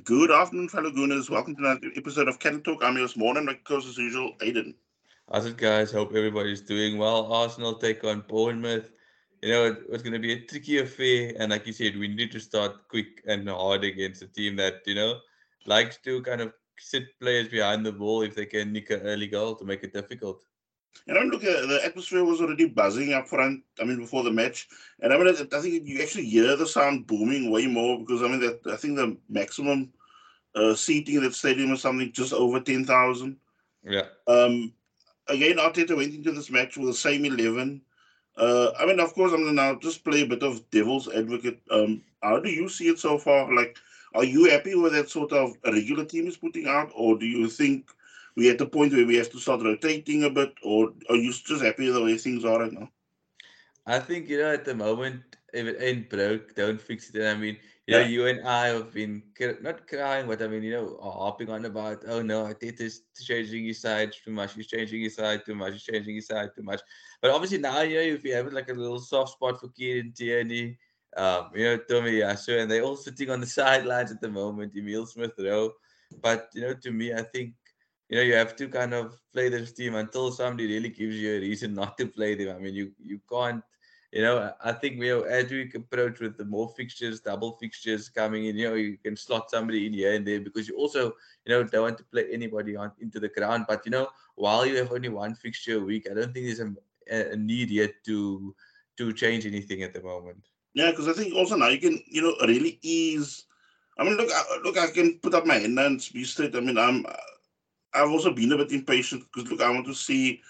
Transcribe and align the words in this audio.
Good 0.00 0.30
afternoon, 0.30 0.70
fellow 0.70 0.90
Gooners. 0.90 1.28
Welcome 1.28 1.54
to 1.56 1.60
another 1.60 1.90
episode 1.96 2.26
of 2.26 2.38
Cattle 2.38 2.60
Talk. 2.60 2.82
I'm 2.82 2.96
your 2.96 3.08
morning, 3.14 3.44
like 3.44 3.62
course, 3.64 3.86
as 3.86 3.98
usual, 3.98 4.32
Aiden. 4.40 4.74
How's 5.30 5.44
it, 5.44 5.58
guys? 5.58 5.92
Hope 5.92 6.14
everybody's 6.16 6.62
doing 6.62 6.96
well. 6.96 7.30
Arsenal 7.30 7.74
take 7.74 8.02
on 8.02 8.24
Bournemouth. 8.26 8.90
You 9.42 9.50
know, 9.50 9.64
it, 9.66 9.90
was 9.90 10.00
going 10.00 10.14
to 10.14 10.18
be 10.18 10.32
a 10.32 10.46
tricky 10.46 10.78
affair. 10.78 11.34
And 11.38 11.50
like 11.50 11.66
you 11.66 11.74
said, 11.74 11.98
we 11.98 12.08
need 12.08 12.32
to 12.32 12.40
start 12.40 12.88
quick 12.88 13.22
and 13.26 13.46
hard 13.46 13.84
against 13.84 14.22
a 14.22 14.28
team 14.28 14.56
that, 14.56 14.76
you 14.86 14.94
know, 14.94 15.18
likes 15.66 15.98
to 16.04 16.22
kind 16.22 16.40
of 16.40 16.54
sit 16.78 17.04
players 17.20 17.48
behind 17.48 17.84
the 17.84 17.92
ball 17.92 18.22
if 18.22 18.34
they 18.34 18.46
can 18.46 18.72
nick 18.72 18.88
an 18.88 19.00
early 19.00 19.26
goal 19.26 19.56
to 19.56 19.64
make 19.66 19.84
it 19.84 19.92
difficult. 19.92 20.42
And 21.08 21.18
I 21.18 21.20
mean, 21.20 21.30
look, 21.30 21.44
uh, 21.44 21.66
the 21.66 21.80
atmosphere 21.84 22.24
was 22.24 22.40
already 22.40 22.68
buzzing 22.68 23.12
up 23.12 23.26
front. 23.26 23.62
I 23.80 23.84
mean, 23.84 23.98
before 23.98 24.22
the 24.22 24.30
match, 24.30 24.68
and 25.00 25.12
I 25.12 25.18
mean, 25.18 25.28
I 25.28 25.32
think 25.32 25.86
you 25.86 26.00
actually 26.00 26.26
hear 26.26 26.54
the 26.56 26.66
sound 26.66 27.06
booming 27.06 27.50
way 27.50 27.66
more 27.66 27.98
because 27.98 28.22
I 28.22 28.28
mean, 28.28 28.40
that 28.40 28.60
I 28.70 28.76
think 28.76 28.96
the 28.96 29.16
maximum 29.28 29.92
uh, 30.54 30.74
seating 30.74 31.16
in 31.16 31.24
that 31.24 31.34
stadium 31.34 31.72
is 31.72 31.80
something 31.80 32.12
just 32.12 32.32
over 32.32 32.60
ten 32.60 32.84
thousand. 32.84 33.36
Yeah. 33.82 34.06
Um. 34.26 34.72
Again, 35.28 35.56
Arteta 35.56 35.96
went 35.96 36.14
into 36.14 36.32
this 36.32 36.50
match 36.50 36.76
with 36.76 36.88
the 36.88 36.94
same 36.94 37.24
eleven. 37.24 37.82
Uh, 38.36 38.70
I 38.78 38.86
mean, 38.86 39.00
of 39.00 39.12
course, 39.14 39.32
I'm 39.32 39.44
gonna 39.44 39.52
now 39.52 39.78
just 39.78 40.04
play 40.04 40.22
a 40.22 40.26
bit 40.26 40.42
of 40.42 40.68
devil's 40.70 41.08
advocate. 41.08 41.60
Um, 41.70 42.02
how 42.22 42.38
do 42.38 42.50
you 42.50 42.68
see 42.68 42.88
it 42.88 42.98
so 42.98 43.18
far? 43.18 43.52
Like, 43.54 43.76
are 44.14 44.24
you 44.24 44.50
happy 44.50 44.74
with 44.74 44.92
that 44.92 45.10
sort 45.10 45.32
of 45.32 45.56
regular 45.64 46.04
team 46.04 46.28
is 46.28 46.36
putting 46.36 46.66
out, 46.68 46.92
or 46.94 47.18
do 47.18 47.26
you 47.26 47.48
think? 47.48 47.90
We 48.36 48.50
at 48.50 48.58
the 48.58 48.66
point 48.66 48.92
where 48.92 49.06
we 49.06 49.16
have 49.16 49.30
to 49.30 49.38
start 49.38 49.62
rotating 49.62 50.24
a 50.24 50.30
bit, 50.30 50.54
or 50.62 50.92
are 51.08 51.16
you 51.16 51.32
just 51.32 51.62
happy 51.62 51.86
with 51.86 51.94
the 51.94 52.04
way 52.04 52.16
things 52.16 52.44
are 52.44 52.60
right 52.60 52.72
now? 52.72 52.88
I 53.86 53.98
think 53.98 54.28
you 54.28 54.38
know 54.38 54.52
at 54.52 54.64
the 54.64 54.74
moment, 54.74 55.22
if 55.52 55.66
it 55.66 55.76
ain't 55.80 56.08
broke, 56.08 56.54
don't 56.54 56.80
fix 56.80 57.10
it. 57.10 57.16
And 57.16 57.28
I 57.28 57.34
mean, 57.34 57.58
you 57.86 57.94
know, 57.94 58.00
you 58.00 58.26
and 58.26 58.46
I 58.46 58.68
have 58.68 58.92
been 58.92 59.22
not 59.60 59.88
crying, 59.88 60.26
but 60.26 60.40
I 60.40 60.46
mean, 60.46 60.62
you 60.62 60.72
know, 60.72 60.98
hopping 61.02 61.50
on 61.50 61.64
about, 61.64 62.04
oh 62.06 62.22
no, 62.22 62.54
is 62.60 63.02
changing 63.22 63.64
his 63.64 63.80
side 63.80 64.12
too 64.12 64.30
much, 64.30 64.54
he's 64.54 64.68
changing 64.68 65.02
his 65.02 65.16
side 65.16 65.44
too 65.44 65.54
much, 65.54 65.72
he's 65.72 65.82
changing 65.82 66.14
his 66.14 66.28
side 66.28 66.50
too 66.54 66.62
much. 66.62 66.80
But 67.20 67.32
obviously 67.32 67.58
now, 67.58 67.82
you 67.82 67.96
know, 67.96 68.14
if 68.14 68.24
you 68.24 68.34
have 68.34 68.52
like 68.52 68.68
a 68.68 68.74
little 68.74 69.00
soft 69.00 69.32
spot 69.32 69.60
for 69.60 69.68
Kieran 69.68 70.12
Tierney, 70.16 70.78
um, 71.16 71.50
you 71.54 71.64
know, 71.64 71.78
Tomiyasu, 71.78 72.62
and 72.62 72.70
they're 72.70 72.82
all 72.82 72.96
sitting 72.96 73.30
on 73.30 73.40
the 73.40 73.46
sidelines 73.60 74.12
at 74.12 74.20
the 74.20 74.30
moment, 74.30 74.76
Emil 74.76 75.06
Smith 75.06 75.32
Rowe. 75.38 75.72
But 76.22 76.50
you 76.54 76.62
know, 76.62 76.74
to 76.74 76.90
me, 76.92 77.12
I 77.12 77.22
think 77.22 77.54
you 78.12 78.18
know, 78.18 78.24
you 78.24 78.34
have 78.34 78.54
to 78.56 78.68
kind 78.68 78.92
of 78.92 79.18
play 79.32 79.48
this 79.48 79.72
team 79.72 79.94
until 79.94 80.30
somebody 80.30 80.66
really 80.66 80.90
gives 80.90 81.16
you 81.16 81.34
a 81.34 81.40
reason 81.40 81.72
not 81.82 81.96
to 81.96 82.06
play 82.06 82.34
them. 82.34 82.54
I 82.54 82.60
mean, 82.60 82.74
you 82.74 82.92
you 83.02 83.18
can't. 83.28 83.64
You 84.12 84.20
know, 84.20 84.52
I 84.62 84.72
think 84.72 85.00
we 85.00 85.10
as 85.10 85.50
we 85.50 85.72
approach 85.74 86.20
with 86.20 86.36
the 86.36 86.44
more 86.44 86.68
fixtures, 86.76 87.20
double 87.20 87.52
fixtures 87.52 88.10
coming 88.10 88.44
in, 88.44 88.56
you 88.56 88.68
know, 88.68 88.74
you 88.74 88.98
can 89.02 89.16
slot 89.16 89.50
somebody 89.50 89.86
in 89.86 89.94
here 89.94 90.12
and 90.12 90.26
there 90.26 90.40
because 90.40 90.68
you 90.68 90.76
also, 90.76 91.14
you 91.46 91.48
know, 91.48 91.62
don't 91.64 91.84
want 91.84 91.96
to 91.96 92.04
play 92.04 92.26
anybody 92.30 92.76
on 92.76 92.92
into 93.00 93.18
the 93.18 93.30
ground. 93.30 93.64
But 93.66 93.86
you 93.86 93.92
know, 93.92 94.08
while 94.34 94.66
you 94.66 94.76
have 94.76 94.92
only 94.92 95.08
one 95.08 95.34
fixture 95.34 95.78
a 95.78 95.80
week, 95.80 96.06
I 96.10 96.12
don't 96.12 96.34
think 96.34 96.44
there's 96.44 96.60
a, 96.60 97.32
a 97.32 97.36
need 97.36 97.70
yet 97.70 97.94
to 98.04 98.54
to 98.98 99.14
change 99.14 99.46
anything 99.46 99.82
at 99.82 99.94
the 99.94 100.02
moment. 100.02 100.44
Yeah, 100.74 100.90
because 100.90 101.08
I 101.08 101.14
think 101.14 101.34
also 101.34 101.56
now 101.56 101.68
you 101.68 101.80
can, 101.80 101.98
you 102.06 102.20
know, 102.20 102.36
really 102.46 102.78
ease. 102.82 103.46
I 103.98 104.04
mean, 104.04 104.16
look, 104.16 104.28
I, 104.30 104.58
look, 104.62 104.76
I 104.76 104.90
can 104.90 105.18
put 105.20 105.32
up 105.32 105.46
my 105.46 105.54
hand 105.54 105.78
and 105.78 106.06
be 106.12 106.24
straight. 106.24 106.54
I 106.54 106.60
mean, 106.60 106.76
I'm 106.76 107.06
I've 107.94 108.10
also 108.10 108.32
been 108.32 108.52
a 108.52 108.56
bit 108.56 108.72
impatient 108.72 109.24
because 109.32 109.50
look, 109.50 109.60
I 109.60 109.70
want 109.70 109.86
to 109.86 109.94
see, 109.94 110.40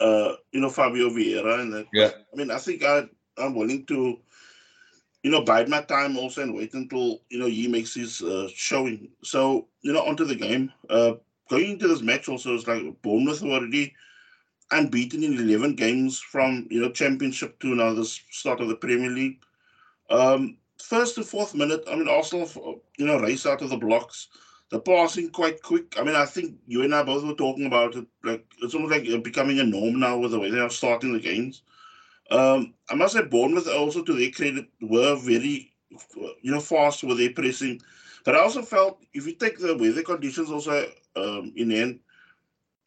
uh, 0.00 0.34
you 0.52 0.60
know, 0.60 0.70
Fabio 0.70 1.10
Vieira 1.10 1.60
and 1.60 1.72
that. 1.72 1.86
Yeah. 1.92 2.10
I 2.32 2.36
mean, 2.36 2.50
I 2.50 2.58
think 2.58 2.84
I 2.84 3.08
I'm 3.38 3.54
willing 3.54 3.84
to, 3.86 4.18
you 5.22 5.30
know, 5.30 5.42
bide 5.42 5.68
my 5.68 5.82
time 5.82 6.16
also 6.16 6.42
and 6.42 6.54
wait 6.54 6.74
until 6.74 7.20
you 7.28 7.38
know 7.38 7.46
he 7.46 7.68
makes 7.68 7.94
his 7.94 8.22
uh, 8.22 8.48
showing. 8.54 9.10
So 9.22 9.68
you 9.82 9.92
know, 9.92 10.02
onto 10.02 10.24
the 10.24 10.36
game. 10.36 10.72
Uh, 10.88 11.14
going 11.48 11.72
into 11.72 11.88
this 11.88 12.02
match 12.02 12.28
also 12.28 12.54
is 12.54 12.66
like 12.66 12.82
Bournemouth 13.02 13.42
already 13.42 13.94
unbeaten 14.72 15.22
in 15.22 15.38
11 15.38 15.76
games 15.76 16.18
from 16.18 16.66
you 16.70 16.80
know 16.80 16.90
championship 16.90 17.58
to 17.60 17.74
now 17.74 17.94
the 17.94 18.04
start 18.04 18.60
of 18.60 18.68
the 18.68 18.76
Premier 18.76 19.10
League. 19.10 19.40
Um, 20.10 20.58
first 20.80 21.16
to 21.16 21.24
fourth 21.24 21.54
minute, 21.54 21.82
I 21.90 21.96
mean 21.96 22.08
Arsenal, 22.08 22.80
you 22.96 23.06
know, 23.06 23.18
race 23.18 23.46
out 23.46 23.62
of 23.62 23.70
the 23.70 23.76
blocks 23.76 24.28
the 24.70 24.80
passing 24.80 25.30
quite 25.30 25.62
quick. 25.62 25.94
I 25.98 26.02
mean, 26.02 26.16
I 26.16 26.24
think 26.26 26.56
you 26.66 26.82
and 26.82 26.94
I 26.94 27.02
both 27.02 27.24
were 27.24 27.34
talking 27.34 27.66
about 27.66 27.94
it. 27.96 28.06
Like 28.24 28.46
it's 28.62 28.74
almost 28.74 28.92
like 28.92 29.22
becoming 29.22 29.60
a 29.60 29.64
norm 29.64 30.00
now 30.00 30.18
with 30.18 30.32
the 30.32 30.40
way 30.40 30.50
they 30.50 30.60
are 30.60 30.70
starting 30.70 31.12
the 31.12 31.20
games. 31.20 31.62
Um, 32.30 32.74
I 32.90 32.94
must 32.94 33.14
say, 33.14 33.24
Bournemouth 33.24 33.68
also, 33.68 34.02
to 34.02 34.12
their 34.12 34.30
credit, 34.30 34.66
were 34.80 35.14
very, 35.16 35.72
you 36.42 36.50
know, 36.50 36.60
fast 36.60 37.04
with 37.04 37.18
their 37.18 37.30
pressing. 37.32 37.80
But 38.24 38.34
I 38.34 38.40
also 38.40 38.62
felt 38.62 39.00
if 39.14 39.26
you 39.26 39.34
take 39.34 39.58
the 39.58 39.76
weather 39.76 40.02
conditions 40.02 40.50
also 40.50 40.90
um, 41.14 41.52
in 41.56 41.70
end, 41.70 42.00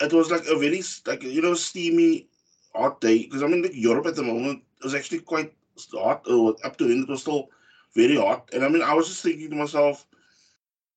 it 0.02 0.14
was 0.14 0.32
like 0.32 0.46
a 0.48 0.58
very 0.58 0.82
like 1.08 1.24
you 1.24 1.42
know 1.42 1.54
steamy 1.54 2.28
hot 2.76 3.00
day 3.02 3.24
because 3.24 3.44
I 3.44 3.48
mean 3.48 3.62
like 3.64 3.76
Europe 3.76 4.08
at 4.08 4.16
the 4.16 4.24
moment 4.24 4.64
is 4.84 4.96
actually 4.96 5.20
quite 5.22 5.54
hot. 5.94 6.26
Uh, 6.30 6.50
up 6.66 6.78
to 6.78 6.88
then 6.88 7.04
it 7.04 7.10
was 7.10 7.22
still 7.22 7.50
very 7.96 8.18
hot, 8.18 8.50
and 8.54 8.64
I 8.64 8.70
mean 8.70 8.82
I 8.82 8.94
was 8.94 9.08
just 9.08 9.24
thinking 9.24 9.50
to 9.50 9.56
myself 9.56 10.06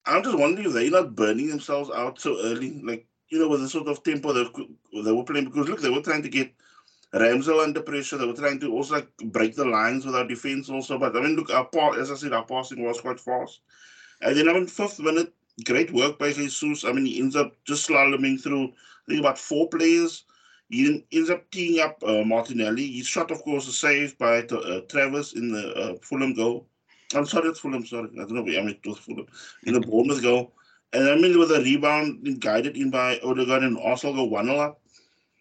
I'm 0.06 0.22
just 0.22 0.38
wondering 0.38 0.66
if 0.66 0.72
they're 0.72 0.90
not 0.90 1.14
burning 1.14 1.48
themselves 1.48 1.90
out 1.90 2.20
so 2.20 2.38
early, 2.42 2.80
like 2.82 3.06
you 3.28 3.38
know, 3.38 3.48
with 3.48 3.60
the 3.60 3.68
sort 3.68 3.88
of 3.88 4.02
tempo 4.02 4.32
they, 4.32 4.44
they 5.02 5.12
were 5.12 5.24
playing. 5.24 5.46
Because 5.46 5.68
look, 5.68 5.80
they 5.80 5.90
were 5.90 6.02
trying 6.02 6.22
to 6.22 6.28
get 6.28 6.52
Ramsdale 7.14 7.62
under 7.62 7.80
pressure. 7.82 8.18
They 8.18 8.26
were 8.26 8.34
trying 8.34 8.60
to 8.60 8.72
also 8.72 8.96
like 8.96 9.08
break 9.26 9.54
the 9.54 9.64
lines 9.64 10.04
with 10.04 10.14
our 10.14 10.26
defense 10.26 10.68
also. 10.68 10.98
But 10.98 11.16
I 11.16 11.20
mean, 11.20 11.36
look, 11.36 11.50
our 11.50 11.64
part, 11.66 11.98
as 11.98 12.10
I 12.10 12.16
said, 12.16 12.32
our 12.32 12.44
passing 12.44 12.82
was 12.84 13.00
quite 13.00 13.20
fast. 13.20 13.60
And 14.20 14.36
then 14.36 14.48
I 14.48 14.52
mean, 14.52 14.66
fifth 14.66 15.00
minute, 15.00 15.32
great 15.64 15.92
work 15.92 16.19
by 16.19 16.32
Jesus. 16.32 16.84
I 16.84 16.92
mean, 16.92 17.06
he 17.06 17.20
ends 17.20 17.36
up 17.36 17.54
just 17.64 17.88
slaloming 17.88 18.40
through. 18.40 18.64
I 18.64 19.08
think 19.08 19.20
about 19.20 19.38
four 19.38 19.69
players. 19.69 20.24
He 20.69 21.04
ends 21.12 21.28
up 21.28 21.50
teeing 21.50 21.80
up 21.80 22.02
uh, 22.02 22.24
Martinelli. 22.24 22.90
His 22.92 23.06
shot, 23.06 23.30
of 23.30 23.42
course, 23.42 23.69
is 23.69 23.78
saved 23.78 24.16
by 24.16 24.38
uh, 24.38 24.80
Travers 24.88 25.34
in 25.34 25.52
the 25.52 25.74
uh, 25.74 25.94
Fulham 26.02 26.34
goal. 26.34 26.66
I'm 27.14 27.26
sorry, 27.26 27.48
it's 27.48 27.60
Fulham. 27.60 27.84
Sorry, 27.86 28.08
I 28.14 28.24
don't 28.24 28.32
know. 28.32 28.42
I 28.42 28.62
mean, 28.62 28.78
it 28.82 28.86
was 28.86 28.98
Fulham. 28.98 29.26
In 29.64 29.74
the 29.74 29.80
Bournemouth 29.80 30.22
goal, 30.22 30.52
and 30.92 31.08
I 31.08 31.16
mean, 31.16 31.38
with 31.38 31.50
a 31.52 31.60
rebound 31.60 32.40
guided 32.40 32.76
in 32.76 32.90
by 32.90 33.18
Odegaard 33.24 33.62
and 33.62 33.78
Arsenal 33.78 34.16
go 34.16 34.24
one 34.24 34.46
0 34.46 34.58
up. 34.58 34.80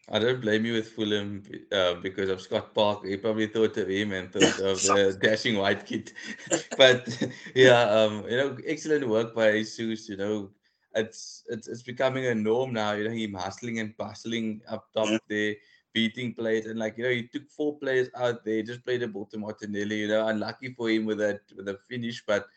I 0.09 0.19
don't 0.19 0.41
blame 0.41 0.65
you 0.65 0.73
with 0.73 0.89
Fulham 0.89 1.43
uh, 1.71 1.95
because 1.95 2.29
of 2.29 2.41
Scott 2.41 2.73
Parker. 2.73 3.07
He 3.07 3.17
probably 3.17 3.47
thought 3.47 3.77
of 3.77 3.87
him 3.87 4.11
and 4.11 4.31
thought 4.31 4.59
of 4.59 4.81
the 4.81 5.17
dashing 5.21 5.57
white 5.57 5.85
kid. 5.85 6.11
but 6.77 7.07
yeah, 7.55 7.83
um, 7.83 8.25
you 8.29 8.35
know, 8.35 8.57
excellent 8.65 9.07
work 9.07 9.33
by 9.33 9.51
Jesus. 9.51 10.09
You 10.09 10.17
know, 10.17 10.49
it's 10.95 11.43
it's 11.47 11.67
it's 11.67 11.83
becoming 11.83 12.25
a 12.25 12.35
norm 12.35 12.73
now. 12.73 12.93
You 12.93 13.05
know, 13.05 13.11
him 13.11 13.33
hustling 13.33 13.79
and 13.79 13.95
bustling 13.95 14.61
up 14.67 14.91
top 14.93 15.09
yeah. 15.09 15.17
there 15.29 15.55
beating 15.93 16.33
players 16.33 16.65
and 16.65 16.79
like 16.79 16.97
you 16.97 17.03
know 17.03 17.09
he 17.09 17.27
took 17.27 17.49
four 17.49 17.77
players 17.77 18.09
out 18.15 18.45
there 18.45 18.63
just 18.63 18.83
played 18.85 19.03
a 19.03 19.07
ball 19.07 19.25
to 19.25 19.37
Martinelli 19.37 20.01
you 20.01 20.07
know 20.07 20.27
unlucky 20.27 20.73
for 20.73 20.89
him 20.89 21.05
with 21.05 21.17
that 21.17 21.41
with 21.55 21.65
the 21.65 21.77
finish 21.89 22.23
but 22.25 22.47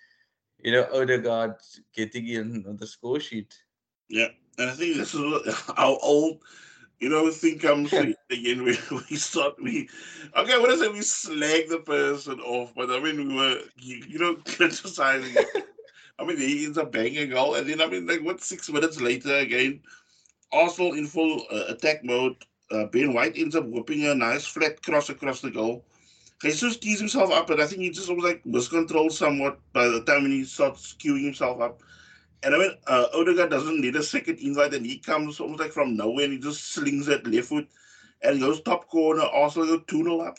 you 0.61 0.73
know 0.73 0.87
Odegaard 0.93 1.57
getting 1.95 2.29
in 2.29 2.65
on 2.69 2.77
the 2.77 2.87
score 2.87 3.21
sheet. 3.21 3.55
Yeah 4.09 4.29
and 4.59 4.71
I 4.71 4.73
think 4.75 4.97
this 4.97 5.15
is 5.15 5.55
how 5.77 5.99
old 6.03 6.43
you 7.01 7.09
know 7.09 7.31
thing 7.31 7.59
comes 7.59 7.93
again 8.31 8.65
we, 8.65 8.79
we 9.11 9.17
start 9.17 9.55
we 9.63 9.89
okay 10.37 10.59
what 10.59 10.71
is 10.71 10.81
it 10.81 10.93
we 10.93 11.03
slag 11.03 11.69
the 11.69 11.81
person 11.81 12.41
off 12.41 12.73
but 12.77 12.91
I 12.91 13.01
mean 13.01 13.29
we 13.29 13.35
were 13.35 13.59
you, 13.79 14.03
you 14.09 14.19
know 14.19 14.37
criticizing 14.45 15.37
I 16.19 16.25
mean 16.25 16.39
he 16.39 16.65
ends 16.65 16.79
up 16.79 16.93
banging 16.93 17.31
goal 17.31 17.57
and 17.57 17.69
then 17.69 17.81
I 17.81 17.87
mean 17.89 18.07
like 18.07 18.23
what 18.23 18.43
six 18.43 18.71
minutes 18.71 19.01
later 19.01 19.35
again 19.35 19.81
Arsenal 20.53 20.95
in 20.95 21.07
full 21.07 21.43
uh, 21.51 21.65
attack 21.69 22.05
mode 22.05 22.37
uh, 22.71 22.87
Ben 22.87 23.13
White 23.13 23.37
ends 23.37 23.57
up 23.57 23.67
whipping 23.67 24.07
a 24.07 24.15
nice 24.15 24.47
flat 24.47 24.83
cross 24.83 25.09
across 25.09 25.41
the 25.41 25.51
goal. 25.51 25.85
Jesus 26.43 26.77
tees 26.77 26.99
himself 26.99 27.31
up, 27.31 27.49
and 27.51 27.63
I 27.63 27.67
think 27.67 27.83
he 27.83 27.91
just 27.91 28.09
was 28.09 28.23
like 28.23 28.45
miscontrolled 28.45 29.13
somewhat 29.13 29.59
by 29.73 29.87
the 29.87 30.03
time 30.05 30.23
when 30.25 30.33
he 30.33 30.45
starts 30.45 30.95
queuing 30.95 31.25
himself 31.25 31.61
up. 31.61 31.81
And 32.43 32.55
I 32.55 32.59
mean, 32.59 32.73
uh, 32.87 33.07
Odegaard 33.15 33.51
doesn't 33.51 33.81
need 33.81 33.97
a 33.97 34.03
second 34.03 34.39
invite, 34.39 34.75
and 34.75 34.85
he 34.85 34.99
comes 34.99 35.41
almost 35.41 35.61
like 35.61 35.73
from 35.73 35.97
nowhere, 35.97 36.25
and 36.25 36.35
he 36.35 36.39
just 36.39 36.73
slings 36.73 37.07
that 37.07 37.27
left 37.27 37.49
foot 37.49 37.69
and 38.23 38.41
goes 38.41 38.61
top 38.61 38.89
corner. 38.89 39.23
Also, 39.23 39.65
go 39.65 39.79
2 39.79 40.03
0 40.05 40.21
up. 40.21 40.39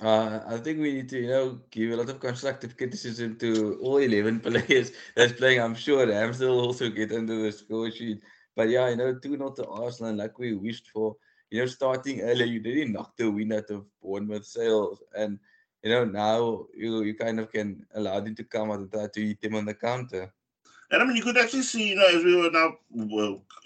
Uh, 0.00 0.40
I 0.48 0.56
think 0.56 0.80
we 0.80 0.94
need 0.94 1.08
to, 1.10 1.20
you 1.20 1.28
know, 1.28 1.60
give 1.70 1.92
a 1.92 1.96
lot 1.96 2.08
of 2.08 2.18
constructive 2.18 2.76
criticism 2.76 3.36
to 3.38 3.78
all 3.82 3.98
11 3.98 4.40
players 4.68 4.92
that's 5.14 5.32
playing. 5.34 5.60
I'm 5.60 5.76
sure 5.76 6.06
Ramsdale 6.06 6.48
will 6.48 6.66
also 6.66 6.88
get 6.90 7.12
under 7.12 7.40
the 7.40 7.52
score 7.52 7.90
sheet. 7.90 8.20
But 8.54 8.68
yeah, 8.68 8.88
you 8.88 8.96
know, 8.96 9.14
2 9.14 9.36
0 9.36 9.50
to 9.52 9.66
Arsenal, 9.66 10.14
like 10.14 10.38
we 10.38 10.54
wished 10.54 10.88
for. 10.90 11.16
You 11.50 11.60
know, 11.60 11.66
starting 11.66 12.22
earlier, 12.22 12.46
you 12.46 12.60
didn't 12.60 12.92
knock 12.92 13.14
the 13.16 13.30
win 13.30 13.52
out 13.52 13.68
of 13.70 13.84
Bournemouth 14.02 14.46
sails. 14.46 15.02
And, 15.14 15.38
you 15.82 15.90
know, 15.90 16.06
now 16.06 16.64
you 16.74 17.02
you 17.02 17.14
kind 17.14 17.38
of 17.38 17.52
can 17.52 17.84
allow 17.94 18.20
them 18.20 18.34
to 18.36 18.44
come 18.44 18.70
out 18.70 18.78
and 18.78 18.90
try 18.90 19.06
to 19.12 19.20
eat 19.20 19.42
them 19.42 19.56
on 19.56 19.66
the 19.66 19.74
counter. 19.74 20.32
And 20.90 21.02
I 21.02 21.04
mean, 21.04 21.16
you 21.16 21.22
could 21.22 21.36
actually 21.36 21.62
see, 21.62 21.90
you 21.90 21.96
know, 21.96 22.06
as 22.06 22.24
we 22.24 22.36
were 22.36 22.50
now 22.50 22.76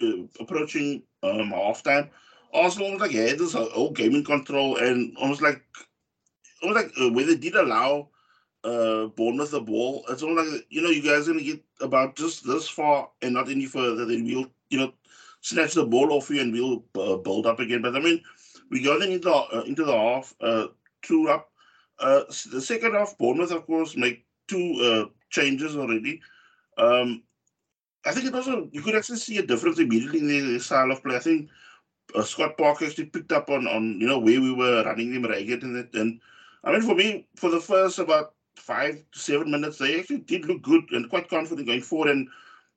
uh, 0.01 0.23
approaching 0.39 1.03
um, 1.23 1.51
halftime, 1.51 2.09
Arsenal 2.53 2.91
was 2.91 3.01
like, 3.01 3.11
yeah, 3.11 3.33
this 3.33 3.53
whole 3.53 3.91
game 3.91 4.15
in 4.15 4.23
control 4.23 4.77
and 4.77 5.15
almost 5.17 5.41
like, 5.41 5.61
almost 6.61 6.85
like 6.85 6.93
uh, 6.99 7.11
where 7.11 7.25
they 7.25 7.35
did 7.35 7.55
allow 7.55 8.09
uh, 8.63 9.07
Bournemouth 9.07 9.51
the 9.51 9.61
ball. 9.61 10.03
It's 10.09 10.23
almost 10.23 10.51
like 10.51 10.65
you 10.69 10.81
know, 10.81 10.89
you 10.89 11.01
guys 11.01 11.27
are 11.27 11.33
gonna 11.33 11.43
get 11.43 11.63
about 11.81 12.15
just 12.15 12.45
this 12.45 12.67
far 12.67 13.09
and 13.21 13.33
not 13.33 13.49
any 13.49 13.65
further. 13.65 14.05
Then 14.05 14.25
we'll 14.25 14.51
you 14.69 14.77
know 14.77 14.93
snatch 15.41 15.73
the 15.73 15.85
ball 15.85 16.11
off 16.13 16.29
you 16.29 16.41
and 16.41 16.53
we'll 16.53 16.83
uh, 16.95 17.17
build 17.17 17.45
up 17.45 17.59
again. 17.59 17.81
But 17.81 17.95
I 17.95 17.99
mean, 17.99 18.21
we 18.69 18.83
got 18.83 19.01
into 19.01 19.19
the 19.19 19.33
uh, 19.33 19.63
into 19.65 19.85
the 19.85 19.93
half, 19.93 20.33
uh, 20.41 20.67
two 21.01 21.29
up. 21.29 21.51
Uh, 21.99 22.23
the 22.51 22.61
second 22.61 22.93
half, 22.93 23.17
Bournemouth 23.17 23.51
of 23.51 23.65
course 23.65 23.95
make 23.95 24.25
two 24.47 24.75
uh, 24.81 25.05
changes 25.29 25.75
already. 25.75 26.21
Um, 26.77 27.23
I 28.05 28.11
think 28.11 28.27
it 28.27 28.35
also 28.35 28.69
you 28.71 28.81
could 28.81 28.95
actually 28.95 29.17
see 29.17 29.37
a 29.37 29.45
difference 29.45 29.79
immediately 29.79 30.19
in 30.19 30.53
the 30.53 30.59
style 30.59 30.91
of 30.91 31.03
play. 31.03 31.15
I 31.15 31.19
think 31.19 31.49
uh, 32.15 32.23
Scott 32.23 32.57
Parker 32.57 32.85
actually 32.85 33.05
picked 33.05 33.31
up 33.31 33.49
on 33.49 33.67
on 33.67 33.99
you 33.99 34.07
know 34.07 34.19
where 34.19 34.39
we 34.39 34.53
were 34.53 34.83
running 34.83 35.13
them 35.13 35.29
ragged 35.29 35.63
in 35.63 35.75
it, 35.75 35.93
and 35.93 36.19
I 36.63 36.71
mean 36.71 36.81
for 36.81 36.95
me 36.95 37.27
for 37.35 37.49
the 37.49 37.59
first 37.59 37.99
about 37.99 38.33
five 38.55 39.03
to 39.11 39.19
seven 39.19 39.51
minutes 39.51 39.77
they 39.77 39.99
actually 39.99 40.19
did 40.19 40.45
look 40.45 40.61
good 40.61 40.83
and 40.91 41.09
quite 41.09 41.29
confident 41.29 41.67
going 41.67 41.81
forward, 41.81 42.09
and 42.09 42.27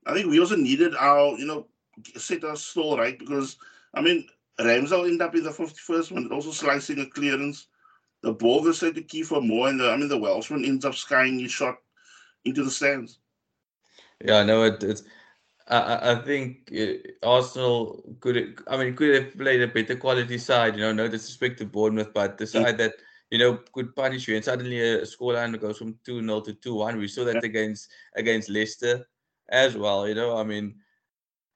I 0.06 0.14
think 0.14 0.26
we 0.26 0.40
also 0.40 0.56
needed 0.56 0.94
our 0.94 1.38
you 1.38 1.46
know 1.46 1.68
set 2.16 2.44
our 2.44 2.56
stall 2.56 2.98
right 2.98 3.18
because 3.18 3.56
I 3.94 4.00
mean 4.00 4.26
Ramsdale 4.58 5.04
ended 5.04 5.22
up 5.22 5.34
in 5.34 5.44
the 5.44 5.50
51st 5.50 6.12
minute 6.12 6.32
also 6.32 6.50
slicing 6.50 7.00
a 7.00 7.06
clearance. 7.06 7.66
The 8.22 8.32
ball 8.32 8.70
set 8.72 8.94
to 8.96 9.02
Kieffer 9.02 9.46
Moore, 9.46 9.68
and 9.68 9.80
the, 9.80 9.90
I 9.90 9.96
mean 9.96 10.08
the 10.08 10.18
Welshman 10.18 10.64
ends 10.64 10.84
up 10.84 10.94
skying 10.94 11.38
his 11.38 11.50
shot 11.50 11.76
into 12.44 12.62
the 12.62 12.70
stands. 12.70 13.18
Yeah, 14.22 14.42
no, 14.42 14.64
it, 14.64 14.82
it's. 14.82 15.02
I, 15.68 16.12
I 16.12 16.14
think 16.16 16.70
uh, 16.76 17.26
Arsenal 17.26 18.02
could. 18.20 18.60
I 18.66 18.76
mean, 18.76 18.94
could 18.94 19.14
have 19.14 19.38
played 19.38 19.62
a 19.62 19.68
better 19.68 19.96
quality 19.96 20.36
side. 20.36 20.74
You 20.74 20.82
know, 20.82 20.92
no 20.92 21.08
disrespect 21.08 21.58
to 21.58 21.64
Bournemouth, 21.64 22.12
but 22.12 22.36
the 22.36 22.46
side 22.46 22.76
that 22.78 22.94
you 23.30 23.38
know 23.38 23.58
could 23.72 23.94
punish 23.96 24.28
you, 24.28 24.36
and 24.36 24.44
suddenly 24.44 24.80
a 24.80 25.02
scoreline 25.02 25.58
goes 25.58 25.78
from 25.78 25.98
two 26.04 26.20
0 26.20 26.40
to 26.42 26.52
two 26.54 26.74
one. 26.74 26.98
We 26.98 27.08
saw 27.08 27.24
that 27.24 27.36
yeah. 27.36 27.48
against 27.48 27.90
against 28.16 28.50
Leicester 28.50 29.08
as 29.48 29.76
well. 29.76 30.06
You 30.08 30.14
know, 30.14 30.36
I 30.36 30.44
mean, 30.44 30.74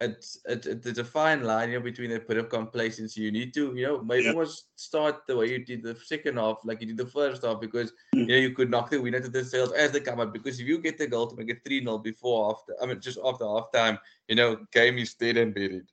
it's, 0.00 0.38
it's 0.46 0.67
it's 0.67 0.99
a 0.99 1.05
fine 1.05 1.44
line 1.44 1.70
you 1.70 1.79
know, 1.79 1.85
between 1.85 2.12
a 2.12 2.20
bit 2.20 2.37
of 2.37 2.49
complacency. 2.49 3.23
You 3.23 3.32
need 3.32 3.55
to, 3.55 3.75
you 3.76 3.87
know, 3.87 4.02
maybe 4.02 4.25
yeah. 4.25 4.31
almost 4.31 4.67
start 4.76 5.26
the 5.26 5.37
way 5.37 5.50
you 5.50 5.64
did 5.64 5.82
the 5.82 5.96
second 6.05 6.37
half, 6.37 6.58
like 6.64 6.81
you 6.81 6.88
did 6.88 6.96
the 6.96 7.06
first 7.06 7.44
half, 7.44 7.61
because 7.61 7.93
mm. 8.14 8.20
you 8.20 8.26
know 8.26 8.37
you 8.37 8.50
could 8.50 8.70
knock 8.70 8.91
the 8.91 9.00
winner 9.00 9.20
to 9.20 9.29
the 9.29 9.44
sails 9.44 9.73
as 9.73 9.93
they 9.93 10.00
come 10.00 10.20
up. 10.20 10.32
Because 10.32 10.58
if 10.58 10.67
you 10.67 10.79
get 10.79 10.99
the 10.99 11.06
goal 11.06 11.29
to 11.29 11.37
make 11.37 11.49
it 11.49 11.64
three 11.64 11.82
0 11.82 11.99
before 11.99 12.52
after, 12.52 12.75
I 12.82 12.87
mean, 12.87 13.00
just 13.00 13.19
after 13.25 13.46
half 13.46 13.70
time, 13.73 13.99
you 14.29 14.35
know, 14.35 14.58
game 14.73 14.99
is 14.99 15.14
dead 15.14 15.37
and 15.37 15.55
buried. 15.55 15.87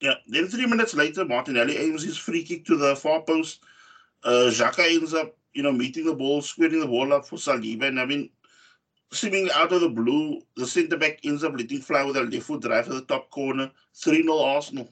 Yeah. 0.00 0.14
Then 0.28 0.46
three 0.46 0.66
minutes 0.66 0.94
later, 0.94 1.24
Martinelli 1.24 1.76
aims 1.76 2.04
his 2.04 2.16
free 2.16 2.44
kick 2.44 2.64
to 2.66 2.76
the 2.76 2.94
far 2.94 3.22
post. 3.22 3.60
Uh, 4.22 4.50
Xhaka 4.50 4.94
ends 4.94 5.14
up, 5.14 5.36
you 5.52 5.62
know, 5.62 5.72
meeting 5.72 6.04
the 6.04 6.14
ball, 6.14 6.42
squaring 6.42 6.80
the 6.80 6.86
ball 6.86 7.12
up 7.12 7.26
for 7.26 7.36
Saliba, 7.36 7.88
and 7.88 8.00
I 8.00 8.04
mean 8.04 8.30
seemingly 9.12 9.50
out 9.52 9.72
of 9.72 9.80
the 9.80 9.88
blue, 9.88 10.40
the 10.56 10.66
centre 10.66 10.96
back 10.96 11.20
ends 11.24 11.44
up 11.44 11.54
letting 11.56 11.80
fly 11.80 12.04
with 12.04 12.16
a 12.16 12.22
left 12.22 12.46
foot 12.46 12.62
drive 12.62 12.86
to 12.86 12.94
the 12.94 13.02
top 13.02 13.30
corner, 13.30 13.70
3 13.94 14.22
0 14.22 14.38
Arsenal. 14.38 14.88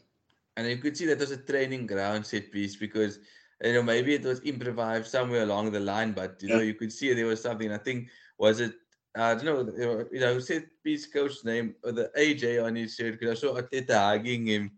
And 0.56 0.66
you 0.66 0.78
could 0.78 0.96
see 0.96 1.06
that 1.06 1.18
was 1.18 1.30
a 1.30 1.36
training 1.36 1.86
ground 1.86 2.24
set 2.24 2.50
piece 2.50 2.76
because, 2.76 3.18
you 3.62 3.74
know, 3.74 3.82
maybe 3.82 4.14
it 4.14 4.22
was 4.22 4.40
improvised 4.44 5.08
somewhere 5.08 5.42
along 5.42 5.72
the 5.72 5.80
line, 5.80 6.12
but, 6.12 6.36
you 6.40 6.48
yeah. 6.48 6.56
know, 6.56 6.62
you 6.62 6.74
could 6.74 6.92
see 6.92 7.12
there 7.12 7.26
was 7.26 7.42
something. 7.42 7.70
I 7.72 7.78
think, 7.78 8.08
was 8.38 8.60
it, 8.60 8.74
uh, 9.18 9.22
I 9.22 9.34
don't 9.34 9.44
know, 9.44 10.06
you 10.10 10.20
know, 10.20 10.38
set 10.38 10.64
piece 10.82 11.06
coach 11.06 11.44
name, 11.44 11.74
or 11.84 11.92
the 11.92 12.10
AJ 12.18 12.64
on 12.64 12.74
his 12.74 12.94
shirt, 12.94 13.18
because 13.18 13.38
I 13.38 13.40
saw 13.40 13.60
Arteta 13.60 13.94
hugging 13.94 14.46
him. 14.46 14.72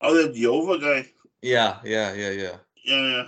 Oh, 0.00 0.14
the 0.14 0.32
Jover 0.32 0.80
guy. 0.80 1.10
Yeah, 1.42 1.78
yeah, 1.84 2.12
yeah, 2.12 2.30
yeah. 2.30 2.56
Yeah, 2.84 3.08
yeah 3.08 3.26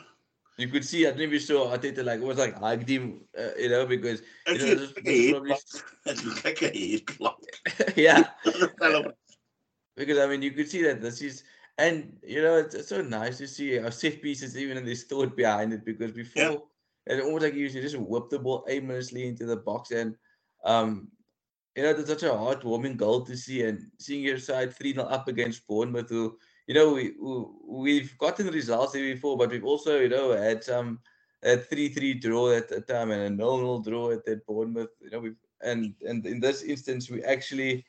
you 0.61 0.69
could 0.69 0.85
see, 0.85 1.07
I 1.07 1.11
don't 1.11 1.19
know 1.19 1.25
if 1.25 1.33
you 1.33 1.39
saw, 1.39 1.73
I 1.73 1.79
think 1.79 1.97
like 1.99 2.21
it 2.21 2.27
was 2.27 2.39
like 2.39 2.59
hugged 2.59 2.89
him, 2.89 3.23
uh, 3.39 3.51
you 3.59 3.69
know, 3.69 3.87
because 3.87 4.23
you 4.47 4.59
know, 4.59 4.75
this, 4.75 4.93
this 5.05 5.31
probably... 5.31 5.55
it 6.07 6.25
looked 6.25 6.45
like 6.45 6.63
a 6.63 6.91
head 6.91 7.07
clock. 7.07 7.41
yeah. 7.97 8.25
because 9.97 10.19
I 10.19 10.27
mean, 10.27 10.43
you 10.43 10.53
could 10.53 10.69
see 10.69 10.83
that 10.83 11.01
this 11.01 11.23
is, 11.23 11.45
and 11.79 12.17
you 12.23 12.43
know, 12.43 12.57
it's, 12.57 12.75
it's 12.75 12.89
so 12.89 13.03
nice 13.03 13.39
to 13.39 13.47
see 13.47 13.79
our 13.79 13.91
set 13.91 14.23
pieces 14.23 14.57
even 14.57 14.77
in 14.77 14.85
this 14.85 15.05
thought 15.05 15.37
behind 15.37 15.73
it 15.73 15.85
because 15.85 16.13
before 16.13 16.43
yeah. 16.43 16.57
it's 17.07 17.25
almost 17.25 17.45
like 17.45 17.55
you 17.55 17.61
used 17.61 17.75
to 17.75 17.83
just 17.83 17.97
whip 17.97 18.29
the 18.31 18.39
ball 18.39 18.65
aimlessly 18.69 19.27
into 19.27 19.47
the 19.47 19.57
box 19.57 19.91
and 19.91 20.17
um 20.65 21.09
you 21.77 21.85
know, 21.85 21.91
it's 21.91 22.09
such 22.09 22.25
a 22.25 22.27
heartwarming 22.27 22.97
goal 22.97 23.23
to 23.23 23.37
see 23.37 23.63
and 23.63 23.91
seeing 23.99 24.25
your 24.25 24.39
side 24.39 24.75
3 24.75 24.95
0 24.95 25.07
up 25.07 25.29
against 25.29 25.67
Bournemouth 25.67 26.09
who 26.09 26.37
you 26.71 26.75
know, 26.75 26.93
we, 26.93 27.15
we've 27.67 28.17
gotten 28.19 28.47
results 28.47 28.95
here 28.95 29.13
before, 29.13 29.37
but 29.37 29.51
we've 29.51 29.65
also, 29.65 29.99
you 29.99 30.09
know, 30.09 30.37
had 30.37 30.63
some 30.63 31.01
a 31.43 31.57
three-three 31.57 32.15
draw 32.15 32.53
at 32.53 32.69
the 32.69 32.81
time 32.81 33.11
and 33.11 33.23
a 33.23 33.29
nil-nil 33.29 33.81
draw 33.81 34.13
at 34.13 34.25
that 34.25 34.47
Bournemouth. 34.47 34.91
You 35.01 35.11
know, 35.11 35.19
we've 35.19 35.37
and 35.63 35.95
and 36.07 36.25
in 36.25 36.39
this 36.39 36.63
instance, 36.63 37.11
we 37.11 37.25
actually, 37.25 37.85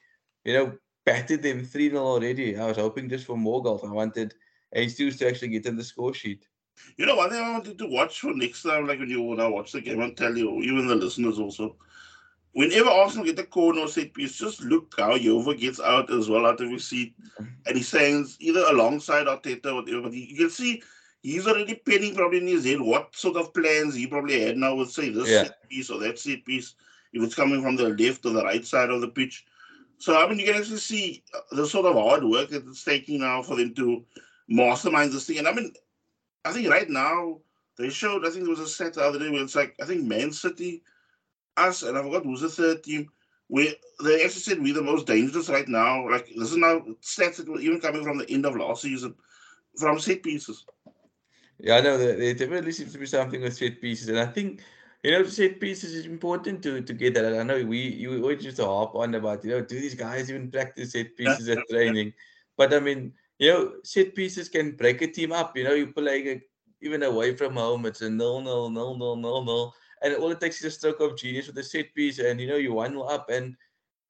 you 0.45 0.53
know, 0.53 0.73
batted 1.05 1.43
them 1.43 1.63
three 1.63 1.91
0 1.91 2.03
already. 2.03 2.57
I 2.57 2.65
was 2.65 2.77
hoping 2.77 3.07
just 3.07 3.27
for 3.27 3.37
more 3.37 3.61
goals. 3.61 3.83
I 3.83 3.91
wanted 3.91 4.33
Jesus 4.75 5.19
to 5.19 5.27
actually 5.27 5.49
get 5.49 5.67
in 5.67 5.75
the 5.75 5.83
score 5.83 6.15
sheet. 6.15 6.47
You 6.97 7.05
know, 7.05 7.17
one 7.17 7.29
thing 7.29 7.43
I 7.43 7.51
wanted 7.51 7.77
to 7.77 7.87
watch 7.87 8.21
for 8.21 8.33
next 8.33 8.63
time, 8.63 8.87
like 8.87 8.97
when 8.97 9.11
you 9.11 9.21
when 9.21 9.39
I 9.39 9.47
watch 9.47 9.73
the 9.73 9.81
game, 9.81 10.01
I'll 10.01 10.11
tell 10.15 10.35
you, 10.35 10.59
even 10.61 10.87
the 10.87 10.95
listeners 10.95 11.37
also 11.37 11.75
whenever 12.53 12.89
Arsenal 12.89 13.25
get 13.25 13.39
a 13.39 13.43
corner 13.43 13.81
or 13.81 13.87
set 13.87 14.13
piece, 14.13 14.37
just 14.37 14.61
look 14.61 14.93
how 14.97 15.17
Jover 15.17 15.57
gets 15.57 15.79
out 15.79 16.11
as 16.11 16.29
well 16.29 16.45
out 16.45 16.61
of 16.61 16.69
his 16.69 16.85
seat. 16.87 17.13
And 17.65 17.77
he 17.77 17.83
stands 17.83 18.37
either 18.39 18.65
alongside 18.69 19.27
Arteta 19.27 19.67
or 19.67 19.75
whatever. 19.75 20.01
But 20.03 20.13
you 20.13 20.35
can 20.35 20.49
see 20.49 20.81
he's 21.21 21.47
already 21.47 21.75
penning 21.75 22.15
probably 22.15 22.39
in 22.39 22.47
his 22.47 22.65
head 22.65 22.81
what 22.81 23.15
sort 23.15 23.37
of 23.37 23.53
plans 23.53 23.95
he 23.95 24.07
probably 24.07 24.41
had 24.41 24.57
now 24.57 24.75
with, 24.75 24.91
say, 24.91 25.09
this 25.09 25.29
yeah. 25.29 25.43
set 25.43 25.69
piece 25.69 25.89
or 25.89 25.99
that 25.99 26.19
set 26.19 26.43
piece, 26.45 26.75
if 27.13 27.23
it's 27.23 27.35
coming 27.35 27.61
from 27.61 27.75
the 27.75 27.89
left 27.89 28.25
or 28.25 28.31
the 28.31 28.43
right 28.43 28.65
side 28.65 28.89
of 28.89 29.01
the 29.01 29.07
pitch. 29.07 29.45
So, 29.97 30.21
I 30.21 30.27
mean, 30.27 30.39
you 30.39 30.47
can 30.47 30.55
actually 30.55 30.77
see 30.77 31.23
uh, 31.33 31.55
the 31.55 31.67
sort 31.67 31.85
of 31.85 31.93
hard 31.93 32.23
work 32.23 32.49
that 32.49 32.67
it's 32.67 32.83
taking 32.83 33.19
now 33.19 33.43
for 33.43 33.55
them 33.55 33.73
to 33.75 34.03
mastermind 34.47 35.13
this 35.13 35.27
thing. 35.27 35.37
And 35.37 35.47
I 35.47 35.53
mean, 35.53 35.71
I 36.43 36.51
think 36.51 36.69
right 36.69 36.89
now, 36.89 37.37
they 37.77 37.89
showed, 37.89 38.25
I 38.25 38.29
think 38.29 38.43
there 38.43 38.49
was 38.49 38.59
a 38.59 38.67
set 38.67 38.95
the 38.95 39.03
other 39.03 39.19
day 39.19 39.29
where 39.29 39.43
it's 39.43 39.55
like, 39.55 39.75
I 39.81 39.85
think 39.85 40.03
Man 40.03 40.31
City 40.31 40.83
us, 41.67 41.83
and 41.83 41.97
I 41.97 42.03
forgot 42.03 42.23
who's 42.25 42.41
the 42.41 42.49
third 42.49 42.83
team. 42.83 43.09
We 43.49 43.75
they 44.03 44.23
actually 44.23 44.41
said 44.41 44.61
we're 44.61 44.73
the 44.73 44.81
most 44.81 45.07
dangerous 45.07 45.49
right 45.49 45.67
now. 45.67 46.09
Like 46.09 46.27
this 46.27 46.51
is 46.51 46.57
now 46.57 46.81
stats 47.01 47.37
that 47.37 47.49
were 47.49 47.59
even 47.59 47.81
coming 47.81 48.03
from 48.03 48.17
the 48.17 48.29
end 48.29 48.45
of 48.45 48.55
last 48.55 48.81
season 48.83 49.15
from 49.77 49.99
set 49.99 50.23
pieces. 50.23 50.65
Yeah, 51.59 51.77
I 51.77 51.81
know 51.81 51.97
there, 51.97 52.17
there 52.17 52.33
definitely 52.33 52.71
seems 52.71 52.93
to 52.93 52.97
be 52.97 53.05
something 53.05 53.41
with 53.41 53.55
set 53.55 53.81
pieces, 53.81 54.09
and 54.09 54.19
I 54.19 54.25
think 54.25 54.61
you 55.03 55.11
know 55.11 55.23
set 55.25 55.59
pieces 55.59 55.93
is 55.93 56.05
important 56.05 56.63
to 56.63 56.81
to 56.81 56.93
get 56.93 57.13
that. 57.15 57.37
I 57.39 57.43
know 57.43 57.63
we 57.63 57.79
you 57.79 58.21
always 58.21 58.43
used 58.43 58.57
to 58.57 58.65
harp 58.65 58.95
on 58.95 59.13
about 59.15 59.43
you 59.43 59.51
know 59.51 59.61
do 59.61 59.79
these 59.79 59.95
guys 59.95 60.29
even 60.29 60.49
practice 60.49 60.93
set 60.93 61.15
pieces 61.15 61.49
at 61.49 61.67
training, 61.69 62.13
but 62.57 62.73
I 62.73 62.79
mean 62.79 63.13
you 63.37 63.51
know 63.51 63.73
set 63.83 64.15
pieces 64.15 64.49
can 64.49 64.71
break 64.71 65.01
a 65.01 65.07
team 65.07 65.31
up. 65.31 65.55
You 65.55 65.65
know 65.65 65.73
you 65.73 65.87
play 65.87 66.41
even 66.81 67.03
away 67.03 67.35
from 67.35 67.55
home, 67.55 67.85
it's 67.85 68.01
a 68.01 68.09
nil 68.09 68.41
nil 68.41 68.69
nil 68.69 68.97
nil 68.97 69.15
nil 69.15 69.45
nil 69.45 69.75
and 70.01 70.15
all 70.15 70.31
it 70.31 70.39
takes 70.39 70.59
is 70.59 70.73
a 70.73 70.77
stroke 70.77 70.99
of 70.99 71.17
genius 71.17 71.47
with 71.47 71.57
a 71.57 71.63
set 71.63 71.93
piece, 71.93 72.19
and 72.19 72.39
you 72.39 72.47
know 72.47 72.57
you 72.57 72.73
one 72.73 72.97
up, 72.97 73.29
and 73.29 73.55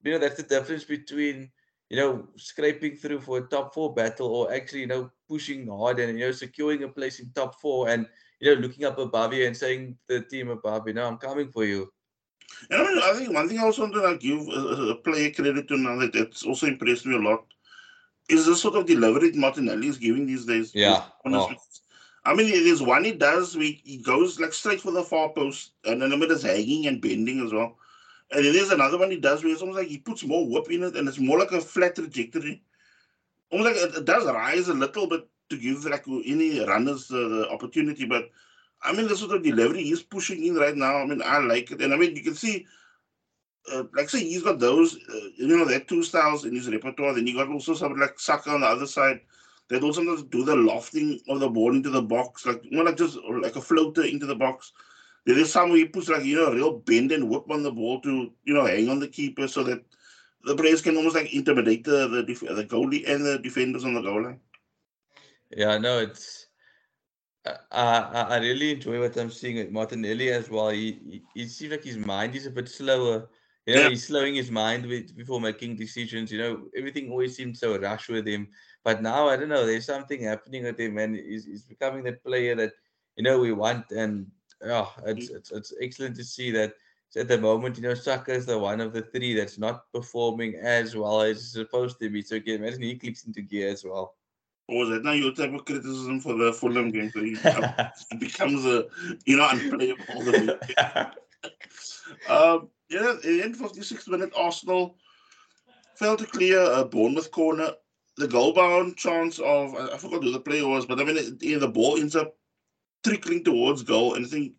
you 0.04 0.12
know 0.12 0.20
that's 0.20 0.38
the 0.38 0.44
difference 0.44 0.84
between 0.84 1.52
you 1.90 1.98
know 1.98 2.28
scraping 2.38 2.96
through 2.96 3.20
for 3.20 3.40
a 3.40 3.48
top 3.48 3.74
four 3.74 3.94
battle 3.94 4.28
or 4.28 4.54
actually 4.54 4.80
you 4.82 4.88
know 4.88 5.12
pushing 5.28 5.68
hard 5.68 6.00
and 6.00 6.18
you 6.18 6.26
know 6.26 6.32
securing 6.32 6.84
a 6.84 6.88
place 6.88 7.20
in 7.20 7.30
top 7.36 7.60
four 7.60 7.90
and 7.90 8.08
you 8.40 8.54
know 8.54 8.62
looking 8.62 8.86
up 8.86 8.98
above 8.98 9.34
you 9.34 9.46
and 9.46 9.56
saying 9.56 9.98
to 10.08 10.20
the 10.20 10.26
team 10.26 10.50
above 10.50 10.88
you 10.88 10.94
know 10.94 11.06
I'm 11.06 11.18
coming 11.18 11.52
for 11.52 11.66
you. 11.66 11.92
And 12.70 12.82
I, 12.82 12.86
mean, 12.86 13.02
I 13.04 13.14
think 13.14 13.34
one 13.34 13.48
thing 13.48 13.60
I 13.60 13.64
also 13.64 13.84
want 13.84 13.94
to 13.94 14.02
like 14.02 14.20
give 14.20 14.40
a, 14.48 14.92
a 14.92 14.96
player 14.96 15.32
credit 15.32 15.68
to 15.68 15.78
now 15.78 16.00
that 16.00 16.16
it's 16.16 16.44
also 16.44 16.68
impressed 16.68 17.06
me 17.06 17.16
a 17.16 17.20
lot 17.20 17.46
is 18.30 18.46
the 18.46 18.56
sort 18.56 18.76
of 18.76 18.86
delivery 18.86 19.32
Martinelli 19.34 19.88
is 19.88 19.98
giving 19.98 20.26
these 20.26 20.46
days. 20.46 20.74
Yeah. 20.74 21.04
Honestly. 21.26 21.58
Oh. 21.60 21.81
I 22.24 22.36
mean, 22.36 22.52
there's 22.52 22.84
one 22.84 23.04
he 23.04 23.14
does, 23.14 23.56
we, 23.56 23.82
he 23.84 23.98
goes 23.98 24.40
like 24.40 24.54
straight 24.54 24.82
for 24.82 24.92
the 24.92 25.04
far 25.04 25.30
post, 25.30 25.72
and 25.86 26.02
then 26.02 26.12
it's 26.14 26.44
hanging 26.44 26.86
and 26.86 27.02
bending 27.02 27.44
as 27.44 27.52
well. 27.52 27.78
And 28.32 28.46
then 28.46 28.54
there's 28.54 28.72
another 28.72 28.98
one 28.98 29.10
he 29.10 29.18
does 29.18 29.44
where 29.44 29.52
it's 29.52 29.62
almost 29.62 29.80
like 29.80 29.88
he 29.88 29.98
puts 29.98 30.24
more 30.24 30.48
whip 30.48 30.70
in 30.70 30.84
it, 30.84 30.96
and 30.96 31.08
it's 31.08 31.20
more 31.20 31.40
like 31.40 31.52
a 31.52 31.60
flat 31.60 31.96
trajectory. 31.96 32.62
Almost 33.52 33.76
like 33.76 33.76
it, 33.76 33.98
it 33.98 34.06
does 34.06 34.26
rise 34.26 34.68
a 34.68 34.74
little 34.74 35.08
bit 35.08 35.28
to 35.50 35.58
give 35.58 35.84
like 35.86 36.08
any 36.08 36.64
runners 36.64 37.08
the 37.08 37.48
opportunity. 37.52 38.06
But 38.06 38.30
I 38.84 38.94
mean, 38.94 39.08
the 39.08 39.18
sort 39.18 39.36
of 39.36 39.44
delivery 39.44 39.84
he's 39.84 40.04
pushing 40.04 40.46
in 40.46 40.56
right 40.56 40.76
now, 40.76 40.98
I 40.98 41.06
mean, 41.06 41.22
I 41.26 41.40
like 41.40 41.72
it. 41.72 41.82
And 41.82 41.94
I 41.94 41.98
mean, 41.98 42.16
you 42.16 42.24
can 42.24 42.36
see, 42.36 42.66
uh, 43.74 43.84
like 43.94 44.10
say, 44.10 44.20
he's 44.20 44.44
got 44.44 44.60
those, 44.60 44.96
uh, 44.96 45.28
you 45.36 45.58
know, 45.58 45.66
that 45.66 45.88
two 45.88 46.04
styles 46.04 46.46
in 46.46 46.56
his 46.56 46.70
repertoire. 46.70 47.14
Then 47.14 47.28
you 47.28 47.36
got 47.36 47.50
also 47.50 47.74
something 47.74 48.00
like 48.00 48.20
Saka 48.20 48.52
on 48.52 48.62
the 48.62 48.68
other 48.68 48.88
side 48.88 49.22
they 49.72 49.80
don't 49.80 49.96
sometimes 49.96 50.24
do 50.26 50.46
the 50.46 50.56
lofting 50.58 51.22
of 51.30 51.42
the 51.42 51.50
ball 51.50 51.76
into 51.76 51.92
the 51.92 52.04
box, 52.04 52.46
like 52.48 52.64
more 52.72 52.86
like 52.86 52.98
just 52.98 53.18
like 53.44 53.58
a 53.58 53.62
floater 53.62 54.04
into 54.04 54.28
the 54.28 54.36
box. 54.36 54.74
There 55.26 55.40
is 55.40 55.54
some 55.54 55.70
where 55.72 55.80
he 55.80 55.86
puts 55.88 56.10
like 56.10 56.26
you 56.26 56.38
know 56.38 56.48
a 56.48 56.56
real 56.56 56.80
bend 56.80 57.12
and 57.14 57.30
whip 57.30 57.52
on 57.52 57.64
the 57.64 57.72
ball 57.72 58.02
to 58.02 58.34
you 58.46 58.54
know 58.56 58.66
hang 58.66 58.90
on 58.90 59.00
the 59.00 59.10
keeper 59.10 59.48
so 59.48 59.64
that 59.66 59.84
the 60.46 60.56
players 60.56 60.82
can 60.82 60.98
almost 60.98 61.16
like 61.16 61.34
intimidate 61.34 61.86
the 61.86 62.08
the, 62.10 62.24
the 62.56 62.66
goalie 62.66 63.10
and 63.10 63.26
the 63.26 63.40
defenders 63.40 63.86
on 63.86 63.96
the 63.96 64.02
goal 64.02 64.24
line. 64.24 64.42
Yeah, 65.56 65.78
no, 65.78 66.00
it's 66.00 66.48
Uh, 67.46 67.58
I, 67.72 68.36
I 68.36 68.38
really 68.40 68.72
enjoy 68.74 69.00
what 69.00 69.18
I'm 69.18 69.32
seeing 69.32 69.58
with 69.58 69.72
Martinelli 69.72 70.30
as 70.32 70.50
well. 70.50 70.70
He, 70.70 71.00
he, 71.10 71.24
he 71.34 71.48
seems 71.48 71.72
like 71.72 71.84
his 71.84 71.98
mind 71.98 72.36
is 72.36 72.46
a 72.48 72.52
bit 72.52 72.70
slower. 72.70 73.30
You 73.66 73.76
know, 73.76 73.82
yeah. 73.82 73.90
he's 73.90 74.08
slowing 74.08 74.34
his 74.34 74.50
mind 74.50 74.86
with 74.86 75.16
before 75.16 75.40
making 75.40 75.76
decisions. 75.76 76.32
You 76.32 76.40
know, 76.40 76.68
everything 76.76 77.12
always 77.12 77.36
seems 77.36 77.60
so 77.60 77.78
rush 77.78 78.10
with 78.10 78.28
him. 78.28 78.48
But 78.84 79.04
now 79.04 79.30
I 79.30 79.38
don't 79.38 79.50
know. 79.50 79.66
There's 79.66 79.86
something 79.86 80.22
happening 80.22 80.64
with 80.64 80.80
him, 80.80 80.98
and 80.98 81.16
he's, 81.16 81.46
he's 81.46 81.64
becoming 81.64 82.04
the 82.04 82.14
player 82.14 82.56
that 82.56 82.74
you 83.18 83.24
know 83.24 83.40
we 83.40 83.52
want. 83.52 83.92
And 83.92 84.26
oh, 84.64 84.92
it's, 85.06 85.30
it's 85.30 85.52
it's 85.52 85.74
excellent 85.80 86.16
to 86.16 86.24
see 86.24 86.50
that 86.52 86.74
at 87.16 87.28
the 87.28 87.38
moment. 87.38 87.78
You 87.78 87.84
know, 87.84 87.94
Saka 87.94 88.34
is 88.34 88.48
the 88.48 88.58
one 88.58 88.82
of 88.82 88.94
the 88.94 89.04
three 89.04 89.36
that's 89.36 89.60
not 89.60 89.92
performing 89.94 90.56
as 90.56 90.96
well 90.96 91.22
as 91.22 91.38
it's 91.38 91.52
supposed 91.52 92.00
to 92.00 92.10
be. 92.10 92.24
So 92.24 92.40
can 92.40 92.56
imagine 92.56 92.82
he 92.82 92.98
clicks 92.98 93.26
into 93.26 93.44
gear 93.44 93.70
as 93.70 93.84
well. 93.84 94.16
Or 94.68 94.80
was 94.80 94.90
that 94.90 95.04
now 95.04 95.12
your 95.12 95.34
type 95.34 95.54
of 95.54 95.66
criticism 95.66 96.20
for 96.20 96.34
the 96.34 96.52
Fulham 96.52 96.90
game? 96.90 97.12
So 97.12 97.22
he 97.22 97.36
becomes 98.20 98.66
a 98.66 98.86
you 99.26 99.38
know 99.38 99.48
unplayable. 99.52 100.58
um, 102.30 102.70
yeah, 102.92 103.14
in 103.24 103.56
56th 103.56 104.08
minute, 104.08 104.34
Arsenal 104.36 104.96
failed 105.96 106.20
to 106.20 106.26
clear 106.26 106.62
a 106.62 106.86
Bournemouth 106.86 107.32
corner 107.32 107.72
the 108.18 108.28
goal 108.28 108.54
bound 108.54 108.98
chance 108.98 109.40
of 109.40 109.76
I, 109.76 109.98
forgot 109.98 110.24
who 110.24 110.32
the 110.32 110.40
player 110.40 110.68
was, 110.68 110.86
but 110.86 111.00
I 111.00 111.04
mean 111.04 111.18
it, 111.18 111.60
the 111.60 111.68
ball 111.68 111.98
ends 111.98 112.16
up 112.16 112.36
trickling 113.04 113.44
towards 113.44 113.84
goal, 113.84 114.16
and 114.16 114.26
I 114.26 114.30
think 114.30 114.54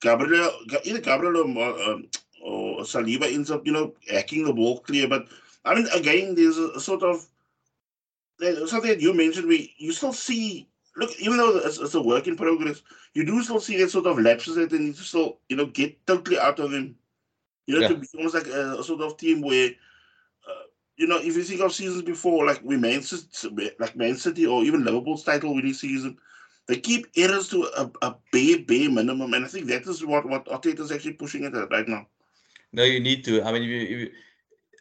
Gabriel 0.00 0.50
either 0.84 1.00
Gabriel 1.00 1.58
or, 1.58 1.82
um, 1.82 2.08
or 2.42 2.80
Saliba 2.80 3.32
ends 3.32 3.50
up 3.50 3.66
you 3.66 3.72
know 3.72 3.94
hacking 4.10 4.44
the 4.44 4.52
ball 4.52 4.80
clear. 4.80 5.08
But 5.08 5.26
I 5.64 5.74
mean 5.74 5.86
again, 5.94 6.34
there's 6.34 6.58
a, 6.58 6.68
a 6.70 6.80
sort 6.80 7.02
of 7.02 7.26
something 8.68 8.90
that 8.90 9.00
you 9.00 9.14
mentioned. 9.14 9.48
We 9.48 9.74
you 9.78 9.92
still 9.92 10.12
see 10.12 10.68
look 10.96 11.10
even 11.20 11.36
though 11.36 11.56
it's, 11.58 11.78
it's, 11.78 11.94
a 11.94 12.02
work 12.02 12.26
in 12.26 12.36
progress, 12.36 12.82
you 13.14 13.24
do 13.24 13.42
still 13.42 13.60
see 13.60 13.78
that 13.78 13.90
sort 13.90 14.06
of 14.06 14.18
lapses 14.18 14.56
that 14.56 14.70
they 14.70 14.78
need 14.78 14.96
to 14.96 15.02
still 15.02 15.38
you 15.48 15.56
know 15.56 15.66
get 15.66 16.06
totally 16.06 16.38
out 16.38 16.58
of 16.58 16.72
them. 16.72 16.96
You 17.68 17.74
know, 17.74 17.80
yeah. 17.82 17.88
to 17.88 17.96
be 17.96 18.08
almost 18.16 18.34
like 18.34 18.48
a, 18.48 18.78
a 18.80 18.82
sort 18.82 19.02
of 19.02 19.16
team 19.16 19.42
where 19.42 19.70
you 20.98 21.06
know, 21.06 21.18
if 21.18 21.36
you 21.36 21.44
think 21.44 21.60
of 21.60 21.72
seasons 21.72 22.02
before, 22.02 22.44
like 22.44 22.60
we 22.64 22.76
Man 22.76 23.02
City, 23.02 23.70
like 23.78 23.96
Man 23.96 24.16
City 24.16 24.46
or 24.46 24.64
even 24.64 24.84
Liverpool's 24.84 25.22
title 25.22 25.54
winning 25.54 25.72
season, 25.72 26.18
they 26.66 26.76
keep 26.76 27.06
errors 27.16 27.48
to 27.50 27.68
a, 27.76 27.90
a 28.02 28.16
bare, 28.32 28.58
bare 28.66 28.90
minimum. 28.90 29.32
And 29.32 29.44
I 29.44 29.48
think 29.48 29.66
that 29.68 29.86
is 29.86 30.04
what, 30.04 30.28
what 30.28 30.46
Arteta 30.46 30.80
is 30.80 30.90
actually 30.90 31.12
pushing 31.12 31.44
it 31.44 31.54
at 31.54 31.70
right 31.70 31.86
now. 31.86 32.08
No, 32.72 32.82
you 32.82 32.98
need 32.98 33.24
to. 33.26 33.42
I 33.44 33.52
mean, 33.52 33.62
if 33.62 33.68
you, 33.68 33.80
if 33.80 33.90
you 33.90 34.10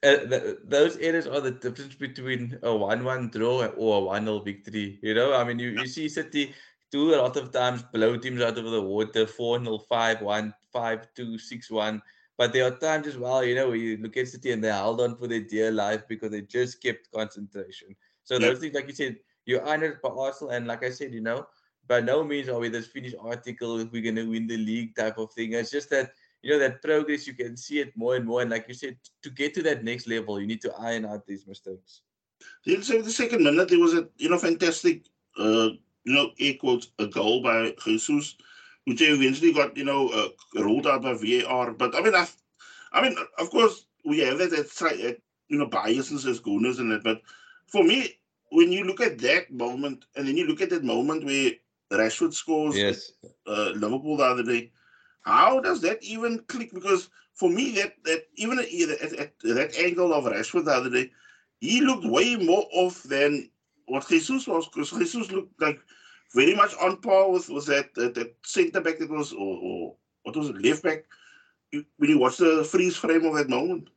uh, 0.03 0.25
the, 0.25 0.57
those 0.65 0.97
errors 0.97 1.27
are 1.27 1.39
the 1.39 1.51
difference 1.51 1.95
between 1.95 2.57
a 2.63 2.75
1 2.75 3.03
1 3.03 3.29
draw 3.29 3.65
or 3.77 3.97
a 3.97 4.05
1 4.05 4.25
0 4.25 4.39
victory. 4.39 4.99
You 5.03 5.13
know, 5.13 5.35
I 5.35 5.43
mean, 5.43 5.59
you, 5.59 5.69
you 5.69 5.87
see 5.87 6.09
City 6.09 6.53
do 6.91 7.13
a 7.13 7.21
lot 7.21 7.37
of 7.37 7.51
times 7.51 7.83
blow 7.93 8.17
teams 8.17 8.41
out 8.41 8.57
of 8.57 8.65
the 8.65 8.81
water 8.81 9.27
4 9.27 9.63
0, 9.63 9.77
5 9.77 10.21
1, 10.21 10.53
5 10.73 11.07
2, 11.15 11.37
6 11.37 11.71
1 11.71 12.01
but 12.37 12.53
there 12.53 12.65
are 12.65 12.71
times 12.71 13.07
as 13.07 13.17
well, 13.17 13.43
you 13.43 13.55
know, 13.55 13.67
where 13.67 13.75
you 13.75 13.97
look 13.97 14.15
at 14.15 14.27
City 14.27 14.51
and 14.51 14.63
they 14.63 14.69
held 14.69 15.01
on 15.01 15.17
for 15.17 15.27
their 15.27 15.41
dear 15.41 15.71
life 15.71 16.07
because 16.07 16.31
they 16.31 16.41
just 16.41 16.81
kept 16.81 17.11
concentration. 17.11 17.95
So 18.23 18.35
yeah. 18.35 18.47
those 18.47 18.59
things, 18.59 18.75
like 18.75 18.87
you 18.87 18.93
said, 18.93 19.17
you're 19.45 19.67
honored 19.67 20.01
by 20.01 20.09
Arsenal. 20.09 20.51
And 20.51 20.67
like 20.67 20.83
I 20.83 20.91
said, 20.91 21.13
you 21.13 21.21
know, 21.21 21.47
by 21.87 21.99
no 21.99 22.23
means 22.23 22.47
are 22.49 22.59
we 22.59 22.69
this 22.69 22.87
finished 22.87 23.15
article 23.19 23.79
if 23.79 23.91
we're 23.91 24.03
going 24.03 24.15
to 24.17 24.29
win 24.29 24.45
the 24.45 24.57
league 24.57 24.95
type 24.95 25.17
of 25.17 25.31
thing. 25.33 25.53
It's 25.53 25.71
just 25.71 25.89
that, 25.89 26.11
you 26.43 26.51
know, 26.51 26.59
that 26.59 26.83
progress, 26.83 27.25
you 27.25 27.33
can 27.33 27.57
see 27.57 27.79
it 27.79 27.95
more 27.97 28.15
and 28.15 28.25
more. 28.25 28.41
And 28.41 28.51
like 28.51 28.65
you 28.67 28.75
said, 28.75 28.97
to 29.23 29.29
get 29.31 29.55
to 29.55 29.63
that 29.63 29.83
next 29.83 30.07
level, 30.07 30.39
you 30.39 30.45
need 30.45 30.61
to 30.61 30.73
iron 30.75 31.05
out 31.05 31.25
these 31.25 31.47
mistakes. 31.47 32.01
The 32.65 32.83
second 33.09 33.43
minute, 33.43 33.69
there 33.69 33.79
was 33.79 33.95
a, 33.95 34.07
you 34.17 34.29
know, 34.29 34.37
fantastic, 34.37 35.07
uh, 35.39 35.69
you 36.03 36.13
know, 36.13 36.31
air 36.39 36.53
quotes, 36.59 36.89
a 36.99 37.07
goal 37.07 37.41
by 37.41 37.73
Jesus 37.83 38.35
which 38.87 39.01
eventually 39.01 39.51
got 39.51 39.75
you 39.75 39.83
know 39.83 40.07
uh, 40.09 40.29
rolled 40.63 40.87
out 40.87 41.01
by 41.01 41.13
VAR. 41.13 41.71
But 41.71 41.93
I 41.93 42.01
mean, 42.01 42.15
I, 42.15 42.25
I 42.93 43.01
mean, 43.01 43.17
of 43.37 43.49
course, 43.49 43.85
we 44.05 44.19
have 44.19 44.37
that, 44.37 44.51
that 44.51 45.17
you 45.49 45.57
know 45.59 45.65
biases 45.65 46.25
as 46.25 46.39
gooners 46.39 46.79
and 46.79 46.91
that. 46.93 47.03
But 47.03 47.21
for 47.67 47.83
me, 47.83 48.17
when 48.51 48.71
you 48.71 48.85
look 48.85 49.01
at 49.01 49.19
that 49.19 49.51
moment, 49.51 50.05
and 50.15 50.25
then 50.25 50.37
you 50.37 50.47
look 50.47 50.61
at 50.61 50.69
that 50.69 50.85
moment 50.85 51.25
where 51.25 51.51
Rashford 51.91 52.33
scores 52.33 52.77
yes. 52.77 53.11
uh, 53.45 53.71
Liverpool 53.75 54.15
the 54.15 54.23
other 54.23 54.43
day, 54.43 54.71
how 55.23 55.59
does 55.59 55.81
that 55.81 56.01
even 56.01 56.39
click? 56.47 56.73
Because 56.73 57.09
for 57.33 57.49
me, 57.49 57.73
that 57.73 57.95
that 58.05 58.23
even 58.35 58.57
at, 58.57 58.71
at, 59.01 59.13
at 59.19 59.39
that 59.43 59.77
angle 59.77 60.13
of 60.13 60.23
Rashford 60.23 60.63
the 60.63 60.71
other 60.71 60.89
day, 60.89 61.11
he 61.59 61.81
looked 61.81 62.05
way 62.05 62.37
more 62.37 62.65
off 62.71 63.03
than 63.03 63.49
what 63.87 64.07
Jesus 64.07 64.47
was. 64.47 64.65
Because 64.69 64.91
Jesus 64.91 65.29
looked 65.29 65.59
like 65.59 65.81
very 66.33 66.55
much 66.55 66.73
on 66.81 66.97
par 66.97 67.29
with 67.31 67.49
was 67.49 67.65
that 67.67 67.93
that, 67.95 68.15
that 68.15 68.35
centre 68.43 68.81
back 68.81 68.99
that 68.99 69.09
was 69.09 69.33
or, 69.33 69.59
or 69.61 69.95
what 70.23 70.35
was 70.35 70.49
it 70.49 70.61
left 70.61 70.83
back 70.83 71.05
when 71.71 72.09
you 72.09 72.19
watch 72.19 72.37
the 72.37 72.63
freeze 72.63 72.95
frame 72.95 73.25
of 73.25 73.35
that 73.35 73.49
moment. 73.49 73.89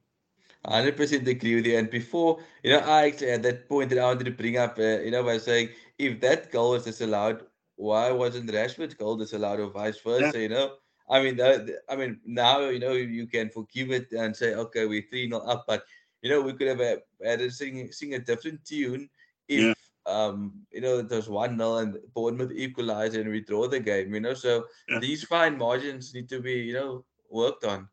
100% 0.67 1.27
agree 1.27 1.55
with 1.55 1.67
you. 1.67 1.79
And 1.79 1.89
before, 1.89 2.39
you 2.63 2.71
know, 2.71 2.81
I 2.81 3.07
actually 3.07 3.31
at 3.31 3.43
that 3.45 3.69
point 3.69 3.91
that 3.91 3.99
I 3.99 4.05
wanted 4.05 4.25
to 4.25 4.31
bring 4.31 4.59
up, 4.59 4.79
uh, 4.79 5.01
you 5.01 5.11
know, 5.11 5.23
by 5.23 5.39
saying 5.39 5.71
if 5.99 6.21
that 6.21 6.51
goal 6.51 6.73
was 6.73 6.85
disallowed, 6.85 7.45
why 7.77 8.11
wasn't 8.11 8.51
Rashford's 8.51 8.95
goal 8.95 9.17
disallowed 9.17 9.61
or 9.61 9.71
vice 9.71 9.99
versa? 9.99 10.33
Yeah. 10.35 10.41
You 10.43 10.49
know, 10.51 10.75
I 11.09 11.23
mean, 11.23 11.41
I 11.89 11.97
mean, 11.97 12.21
now 12.27 12.69
you 12.69 12.79
know 12.79 12.93
you 12.93 13.27
can 13.27 13.49
forgive 13.49 13.91
it 13.91 14.13
and 14.13 14.37
say, 14.37 14.55
okay, 14.55 14.85
we're 14.85 15.07
three 15.09 15.31
0 15.31 15.41
up, 15.41 15.65
but 15.67 15.85
you 16.21 16.29
know, 16.29 16.43
we 16.43 16.53
could 16.53 16.69
have 16.69 17.01
had 17.25 17.41
a 17.41 17.51
sing, 17.51 17.91
sing 17.91 18.15
a 18.15 18.19
different 18.19 18.63
tune 18.65 19.09
if 19.49 19.61
yeah 19.61 19.75
um, 20.07 20.53
you 20.71 20.81
know, 20.81 21.03
there's 21.03 21.29
one 21.29 21.57
nil 21.57 21.79
and 21.79 21.99
Bournemouth 22.15 22.53
equalize 22.55 23.15
and 23.15 23.31
we 23.31 23.41
draw 23.41 23.69
the 23.69 23.81
game, 23.81 24.15
you 24.15 24.21
know. 24.21 24.35
So 24.35 24.67
yeah. 24.89 24.99
these 24.99 25.25
fine 25.25 25.59
margins 25.59 26.15
need 26.15 26.29
to 26.31 26.41
be, 26.41 26.55
you 26.55 26.75
know, 26.75 27.05
worked 27.31 27.65
on. 27.65 27.89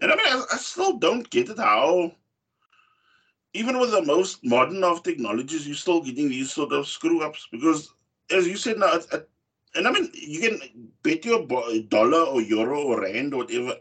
And 0.00 0.12
I 0.12 0.16
mean, 0.16 0.26
I, 0.26 0.44
I, 0.52 0.56
still 0.56 0.98
don't 0.98 1.28
get 1.30 1.48
it 1.48 1.58
how, 1.58 2.12
even 3.54 3.78
with 3.78 3.90
the 3.90 4.02
most 4.02 4.44
modern 4.44 4.84
of 4.84 5.02
technologies, 5.02 5.66
you're 5.66 5.76
still 5.76 6.02
getting 6.02 6.28
these 6.28 6.52
sort 6.52 6.72
of 6.72 6.86
screw 6.86 7.22
ups 7.22 7.48
because, 7.50 7.94
as 8.30 8.46
you 8.46 8.56
said 8.56 8.78
now, 8.78 8.94
it, 8.94 9.06
it, 9.12 9.28
and 9.74 9.88
I 9.88 9.92
mean, 9.92 10.10
you 10.12 10.40
can 10.40 10.90
bet 11.02 11.24
your 11.24 11.46
dollar 11.88 12.20
or 12.20 12.42
euro 12.42 12.82
or 12.82 13.02
rand 13.02 13.32
or 13.32 13.38
whatever 13.38 13.76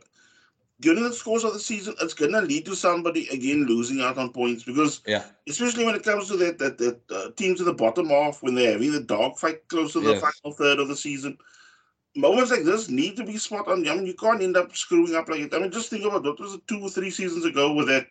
during 0.81 1.03
the 1.03 1.21
course 1.23 1.43
of 1.43 1.53
the 1.53 1.59
season, 1.59 1.95
it's 2.01 2.13
gonna 2.13 2.41
lead 2.41 2.65
to 2.65 2.75
somebody 2.75 3.27
again 3.29 3.65
losing 3.65 4.01
out 4.01 4.17
on 4.17 4.31
points 4.31 4.63
because, 4.63 5.01
yeah, 5.07 5.23
especially 5.47 5.85
when 5.85 5.95
it 5.95 6.03
comes 6.03 6.27
to 6.27 6.37
that 6.37 6.57
that, 6.59 6.77
that 6.77 6.99
uh, 7.11 7.31
teams 7.37 7.61
at 7.61 7.65
the 7.65 7.73
bottom 7.73 8.09
half 8.09 8.43
when 8.43 8.55
they're 8.55 8.73
having 8.73 8.91
the 8.91 9.01
dogfight 9.01 9.67
close 9.67 9.93
to 9.93 10.01
the 10.01 10.13
yes. 10.13 10.21
final 10.21 10.55
third 10.55 10.79
of 10.79 10.87
the 10.87 10.95
season. 10.95 11.37
Moments 12.17 12.51
like 12.51 12.63
this 12.63 12.89
need 12.89 13.17
to 13.17 13.25
be 13.25 13.37
spot 13.37 13.67
on. 13.67 13.87
I 13.87 13.95
mean, 13.95 14.05
you 14.05 14.13
can't 14.13 14.41
end 14.41 14.55
up 14.55 14.75
screwing 14.75 15.15
up 15.15 15.27
like 15.27 15.41
it. 15.41 15.53
I 15.53 15.59
mean, 15.59 15.71
just 15.71 15.89
think 15.89 16.05
about 16.05 16.23
what 16.23 16.39
was 16.39 16.53
it 16.53 16.67
two 16.67 16.81
or 16.81 16.89
three 16.89 17.09
seasons 17.09 17.45
ago 17.45 17.73
with 17.73 17.87
that 17.87 18.07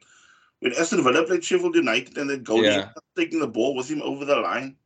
when 0.60 0.74
Aston 0.74 1.02
Villa 1.02 1.24
played 1.24 1.44
Sheffield 1.44 1.74
United 1.74 2.16
and 2.18 2.28
then 2.28 2.44
goalie 2.44 2.64
yeah. 2.64 2.88
taking 3.16 3.40
the 3.40 3.46
ball 3.46 3.74
with 3.74 3.88
him 3.90 4.02
over 4.02 4.24
the 4.24 4.36
line. 4.36 4.76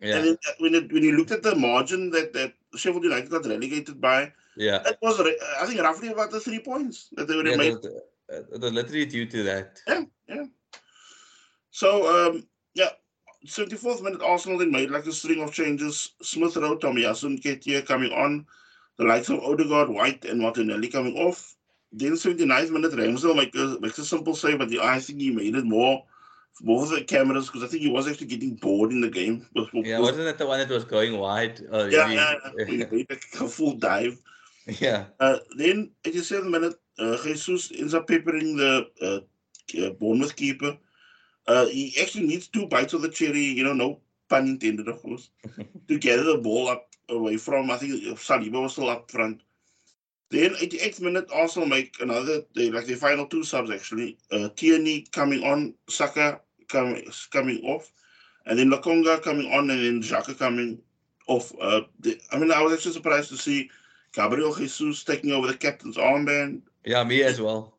Yeah. 0.00 0.16
And 0.16 0.26
then 0.26 0.38
uh, 0.48 0.52
when 0.58 0.74
it, 0.74 0.92
when 0.92 1.02
you 1.02 1.16
looked 1.16 1.32
at 1.32 1.42
the 1.42 1.54
margin 1.54 2.10
that 2.10 2.32
that 2.32 2.54
Sheffield 2.74 3.04
United 3.04 3.30
got 3.30 3.46
relegated 3.46 4.00
by, 4.00 4.32
yeah, 4.58 4.82
it 4.86 4.98
was 5.00 5.20
I 5.20 5.66
think 5.66 5.80
roughly 5.80 6.08
about 6.08 6.30
the 6.30 6.40
three 6.40 6.58
points 6.58 7.08
that 7.12 7.28
they 7.28 7.36
would 7.36 7.46
have 7.46 7.56
yeah, 7.56 7.70
made. 7.70 7.82
The, 7.82 8.02
the, 8.50 8.58
the 8.58 8.70
literally 8.70 9.06
due 9.06 9.26
to 9.26 9.42
that. 9.44 9.80
Yeah, 9.86 10.02
yeah. 10.28 10.44
So 11.70 12.28
um, 12.28 12.46
yeah, 12.74 12.90
74th 13.46 14.02
minute, 14.02 14.22
Arsenal 14.22 14.58
then 14.58 14.72
made 14.72 14.90
like 14.90 15.06
a 15.06 15.12
string 15.12 15.42
of 15.42 15.52
changes. 15.52 16.12
Smith 16.22 16.56
Rowe, 16.56 16.76
Tomiyasu, 16.76 17.38
Nketiah 17.38 17.86
coming 17.86 18.12
on. 18.12 18.46
The 18.98 19.04
likes 19.04 19.28
of 19.28 19.38
Odegaard, 19.40 19.88
White, 19.88 20.24
and 20.24 20.40
Martinelli 20.40 20.88
coming 20.88 21.16
off. 21.16 21.54
Then 21.92 22.12
79th 22.12 22.70
minute, 22.70 22.92
Ramsdale 22.92 23.36
make 23.36 23.54
a, 23.54 23.78
makes 23.80 23.98
a 23.98 24.04
simple 24.04 24.34
save, 24.34 24.58
but 24.58 24.68
the, 24.68 24.80
I 24.80 24.98
think 24.98 25.20
he 25.20 25.30
made 25.30 25.54
it 25.54 25.64
more 25.64 26.02
both 26.60 26.90
of 26.90 26.98
the 26.98 27.04
cameras 27.04 27.46
because 27.46 27.62
I 27.62 27.66
think 27.68 27.82
he 27.82 27.90
was 27.90 28.08
actually 28.08 28.26
getting 28.26 28.56
bored 28.56 28.90
in 28.90 29.00
the 29.00 29.08
game. 29.08 29.46
yeah, 29.72 29.98
wasn't 29.98 30.24
that 30.24 30.38
the 30.38 30.46
one 30.46 30.58
that 30.58 30.68
was 30.68 30.84
going 30.84 31.18
wide? 31.18 31.60
Uh, 31.72 31.88
yeah, 31.90 32.10
yeah, 32.10 32.34
yeah. 32.58 32.84
he 32.90 33.06
a 33.10 33.16
full 33.48 33.74
dive. 33.74 34.20
Yeah. 34.68 35.06
Uh, 35.18 35.38
then 35.56 35.90
87 36.04 36.50
minute, 36.50 36.74
uh, 36.98 37.16
Jesus 37.22 37.72
ends 37.76 37.94
up 37.94 38.06
peppering 38.06 38.56
the 38.56 38.86
uh, 39.00 39.80
uh, 39.80 39.90
Bournemouth 39.90 40.36
keeper. 40.36 40.76
Uh, 41.46 41.66
he 41.66 41.96
actually 42.00 42.26
needs 42.26 42.48
two 42.48 42.66
bites 42.66 42.92
of 42.92 43.02
the 43.02 43.08
cherry, 43.08 43.40
you 43.40 43.64
know, 43.64 43.72
no 43.72 44.00
pun 44.28 44.46
intended, 44.46 44.88
of 44.88 45.00
course, 45.00 45.30
to 45.88 45.98
gather 45.98 46.24
the 46.24 46.38
ball 46.38 46.68
up 46.68 46.88
away 47.08 47.38
from. 47.38 47.70
I 47.70 47.78
think 47.78 48.02
Saliba 48.18 48.60
was 48.60 48.72
still 48.72 48.90
up 48.90 49.10
front. 49.10 49.40
Then 50.30 50.50
88th 50.56 51.00
minute, 51.00 51.30
Arsenal 51.32 51.66
make 51.66 51.94
another, 52.00 52.42
they 52.54 52.70
like 52.70 52.84
the 52.84 52.94
final 52.94 53.24
two 53.24 53.42
subs 53.42 53.70
actually. 53.70 54.18
Uh, 54.30 54.50
Tierney 54.54 55.06
coming 55.10 55.42
on, 55.42 55.74
Saka 55.88 56.40
coming 56.68 57.10
coming 57.32 57.62
off, 57.64 57.90
and 58.44 58.58
then 58.58 58.70
Lokonga 58.70 59.22
coming 59.22 59.50
on, 59.50 59.70
and 59.70 59.82
then 59.82 60.02
Xhaka 60.02 60.38
coming 60.38 60.78
off. 61.28 61.50
Uh, 61.58 61.80
the, 62.00 62.20
I 62.30 62.38
mean, 62.38 62.52
I 62.52 62.60
was 62.60 62.74
actually 62.74 62.92
surprised 62.92 63.30
to 63.30 63.38
see 63.38 63.70
Gabriel 64.12 64.54
Jesus 64.54 65.04
taking 65.04 65.32
over 65.32 65.46
the 65.46 65.56
captain's 65.56 65.96
armband. 65.96 66.62
Yeah, 66.84 67.04
me 67.04 67.22
as 67.22 67.40
well. 67.40 67.74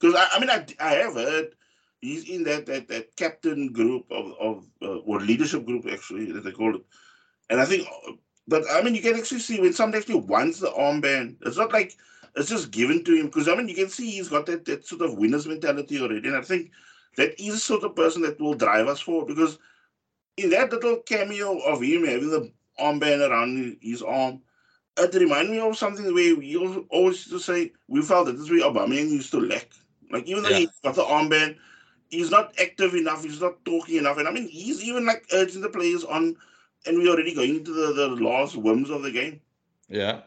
Because 0.00 0.14
I, 0.16 0.36
I, 0.36 0.40
mean, 0.40 0.50
I, 0.50 0.66
I 0.80 0.94
have 0.94 1.14
heard 1.14 1.54
he's 2.00 2.28
in 2.28 2.44
that 2.44 2.66
that, 2.66 2.88
that 2.88 3.16
captain 3.16 3.72
group 3.72 4.06
of 4.10 4.32
of 4.40 4.66
uh, 4.82 4.98
or 4.98 5.20
leadership 5.20 5.64
group 5.64 5.86
actually 5.90 6.30
that 6.32 6.44
they 6.44 6.52
call 6.52 6.76
it, 6.76 6.82
and 7.50 7.60
I 7.60 7.64
think 7.64 7.88
but 8.46 8.64
I 8.70 8.82
mean, 8.82 8.94
you 8.94 9.02
can 9.02 9.16
actually 9.16 9.40
see 9.40 9.60
when 9.60 9.72
somebody 9.72 10.00
actually 10.00 10.20
wants 10.20 10.60
the 10.60 10.68
armband, 10.68 11.36
it's 11.42 11.56
not 11.56 11.72
like 11.72 11.96
it's 12.36 12.48
just 12.48 12.70
given 12.70 13.02
to 13.04 13.14
him. 13.14 13.26
Because 13.26 13.48
I 13.48 13.54
mean, 13.54 13.68
you 13.68 13.74
can 13.74 13.88
see 13.88 14.10
he's 14.10 14.28
got 14.28 14.46
that, 14.46 14.64
that 14.66 14.86
sort 14.86 15.02
of 15.02 15.16
winner's 15.16 15.46
mentality 15.46 16.00
already. 16.00 16.28
And 16.28 16.36
I 16.36 16.42
think 16.42 16.70
that 17.16 17.40
is 17.40 17.54
the 17.54 17.60
sort 17.60 17.84
of 17.84 17.96
person 17.96 18.22
that 18.22 18.40
will 18.40 18.54
drive 18.54 18.86
us 18.86 19.00
forward. 19.00 19.28
Because 19.28 19.58
in 20.36 20.50
that 20.50 20.72
little 20.72 20.98
cameo 20.98 21.58
of 21.60 21.80
him 21.80 22.04
having 22.04 22.30
the 22.30 22.52
armband 22.78 23.28
around 23.28 23.78
his 23.80 24.02
arm, 24.02 24.42
it 24.96 25.14
reminded 25.14 25.50
me 25.50 25.60
of 25.60 25.76
something 25.76 26.04
where 26.06 26.36
we 26.36 26.56
always 26.90 27.26
used 27.26 27.30
to 27.30 27.40
say 27.40 27.72
we 27.88 28.02
felt 28.02 28.26
that 28.26 28.32
this 28.32 28.42
is 28.42 28.50
where 28.50 28.60
Aubameyang 28.60 29.10
used 29.10 29.30
to 29.32 29.40
lack. 29.40 29.68
Like 30.10 30.26
even 30.26 30.42
though 30.42 30.50
yeah. 30.50 30.58
he 30.58 30.68
got 30.82 30.94
the 30.94 31.02
armband, 31.02 31.56
he's 32.08 32.30
not 32.30 32.54
active 32.60 32.94
enough. 32.94 33.24
He's 33.24 33.40
not 33.40 33.64
talking 33.64 33.96
enough. 33.96 34.18
And 34.18 34.28
I 34.28 34.30
mean, 34.30 34.48
he's 34.48 34.82
even 34.84 35.04
like 35.04 35.26
urging 35.32 35.62
the 35.62 35.68
players 35.68 36.04
on, 36.04 36.36
and 36.86 36.98
we're 36.98 37.10
already 37.10 37.34
going 37.34 37.56
into 37.56 37.72
the, 37.72 37.92
the 37.92 38.08
last 38.24 38.56
whims 38.56 38.90
of 38.90 39.02
the 39.02 39.10
game. 39.10 39.40
Yeah. 39.88 40.20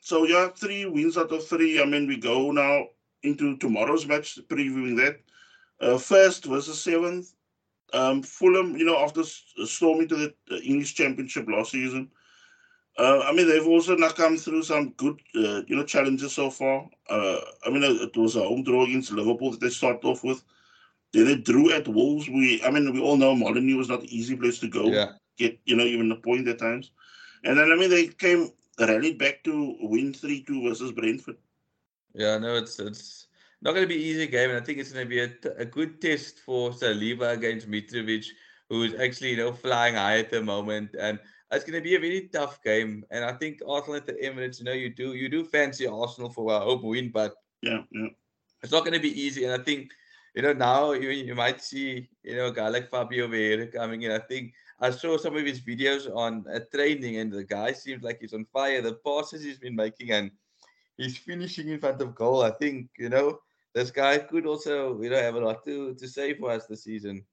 So 0.00 0.24
yeah, 0.24 0.48
three 0.48 0.86
wins 0.86 1.18
out 1.18 1.32
of 1.32 1.46
three. 1.46 1.80
I 1.80 1.84
mean, 1.84 2.06
we 2.06 2.16
go 2.16 2.50
now 2.50 2.86
into 3.22 3.56
tomorrow's 3.58 4.06
match, 4.06 4.38
previewing 4.48 4.96
that. 4.96 5.20
Uh, 5.80 5.98
first 5.98 6.44
versus 6.44 6.80
seventh. 6.80 7.34
Um, 7.92 8.22
Fulham, 8.22 8.76
you 8.76 8.86
know, 8.86 8.98
after 8.98 9.22
storming 9.22 10.08
to 10.08 10.32
the 10.48 10.62
English 10.62 10.94
Championship 10.94 11.46
last 11.46 11.72
season, 11.72 12.10
uh, 12.98 13.20
I 13.20 13.32
mean, 13.32 13.48
they've 13.48 13.66
also 13.66 13.96
now 13.96 14.10
come 14.10 14.36
through 14.36 14.64
some 14.64 14.90
good, 14.90 15.18
uh, 15.34 15.62
you 15.66 15.76
know, 15.76 15.84
challenges 15.84 16.34
so 16.34 16.50
far. 16.50 16.88
Uh, 17.08 17.38
I 17.66 17.70
mean, 17.70 17.82
it 17.82 18.16
was 18.16 18.36
a 18.36 18.42
home 18.42 18.64
draw 18.64 18.84
against 18.84 19.12
Liverpool 19.12 19.50
that 19.52 19.60
they 19.60 19.70
started 19.70 20.04
off 20.04 20.22
with. 20.22 20.42
Then 21.12 21.26
they 21.26 21.36
drew 21.36 21.72
at 21.72 21.88
Wolves. 21.88 22.28
We, 22.28 22.62
I 22.64 22.70
mean, 22.70 22.92
we 22.92 23.00
all 23.00 23.16
know 23.16 23.34
Molineux 23.34 23.76
was 23.76 23.88
not 23.88 24.02
the 24.02 24.16
easy 24.16 24.36
place 24.36 24.58
to 24.60 24.68
go. 24.68 24.86
Yeah. 24.86 25.12
Get, 25.38 25.58
you 25.64 25.76
know, 25.76 25.84
even 25.84 26.12
a 26.12 26.16
point 26.16 26.48
at 26.48 26.58
times. 26.58 26.90
And 27.44 27.58
then, 27.58 27.72
I 27.72 27.76
mean, 27.76 27.90
they 27.90 28.08
came 28.08 28.50
rallied 28.78 29.18
back 29.18 29.42
to 29.44 29.76
win 29.80 30.12
three 30.12 30.42
two 30.42 30.68
versus 30.68 30.92
Brentford. 30.92 31.36
Yeah, 32.14 32.38
no, 32.38 32.56
it's 32.56 32.78
it's 32.78 33.26
not 33.62 33.72
going 33.72 33.84
to 33.84 33.88
be 33.88 33.96
an 33.96 34.00
easy 34.02 34.26
game, 34.26 34.50
and 34.50 34.58
I 34.58 34.64
think 34.64 34.78
it's 34.78 34.92
going 34.92 35.06
to 35.06 35.08
be 35.08 35.20
a, 35.20 35.30
a 35.58 35.64
good 35.64 36.00
test 36.00 36.40
for 36.40 36.70
Saliba 36.70 37.32
against 37.32 37.70
Mitrovic, 37.70 38.26
who's 38.68 38.94
actually 38.94 39.30
you 39.30 39.36
know 39.38 39.52
flying 39.52 39.94
high 39.94 40.18
at 40.18 40.30
the 40.30 40.42
moment, 40.42 40.94
and 40.98 41.18
it's 41.52 41.64
going 41.64 41.78
to 41.78 41.84
be 41.84 41.94
a 41.94 42.00
very 42.00 42.28
tough 42.32 42.62
game. 42.62 43.04
And 43.10 43.24
I 43.24 43.32
think 43.34 43.60
Arsenal 43.66 43.96
at 43.96 44.06
the 44.06 44.14
Emirates, 44.14 44.58
you 44.58 44.64
know, 44.64 44.72
you 44.72 44.90
do 44.90 45.14
you 45.14 45.28
do 45.28 45.44
fancy 45.44 45.86
Arsenal 45.86 46.30
for 46.30 46.52
a 46.52 46.60
home 46.60 46.82
win, 46.82 47.10
but 47.10 47.34
yeah, 47.62 47.82
yeah, 47.92 48.08
it's 48.62 48.72
not 48.72 48.84
going 48.84 48.94
to 48.94 49.00
be 49.00 49.20
easy. 49.20 49.44
And 49.44 49.60
I 49.60 49.62
think 49.62 49.92
you 50.34 50.42
know 50.42 50.52
now 50.52 50.92
you 50.92 51.10
you 51.10 51.34
might 51.34 51.62
see 51.62 52.08
you 52.22 52.36
know 52.36 52.46
a 52.46 52.52
guy 52.52 52.68
like 52.68 52.90
Fabio 52.90 53.28
Vieira 53.28 53.72
coming 53.72 54.02
in. 54.02 54.12
I 54.12 54.18
think 54.18 54.54
I 54.80 54.90
saw 54.90 55.16
some 55.16 55.36
of 55.36 55.44
his 55.44 55.60
videos 55.60 56.10
on 56.14 56.44
uh, 56.52 56.60
training, 56.74 57.18
and 57.18 57.32
the 57.32 57.44
guy 57.44 57.72
seems 57.72 58.02
like 58.02 58.20
he's 58.20 58.34
on 58.34 58.46
fire. 58.52 58.80
The 58.80 58.94
passes 59.04 59.44
he's 59.44 59.58
been 59.58 59.76
making, 59.76 60.10
and 60.10 60.30
he's 60.96 61.18
finishing 61.18 61.68
in 61.68 61.78
front 61.78 62.00
of 62.00 62.14
goal. 62.14 62.42
I 62.42 62.50
think 62.50 62.88
you 62.98 63.10
know 63.10 63.40
this 63.74 63.90
guy 63.90 64.18
could 64.18 64.46
also 64.46 65.00
you 65.02 65.10
know 65.10 65.20
have 65.20 65.34
a 65.34 65.40
lot 65.40 65.64
to 65.66 65.94
to 65.94 66.08
say 66.08 66.34
for 66.34 66.50
us 66.50 66.66
this 66.66 66.84
season. 66.84 67.24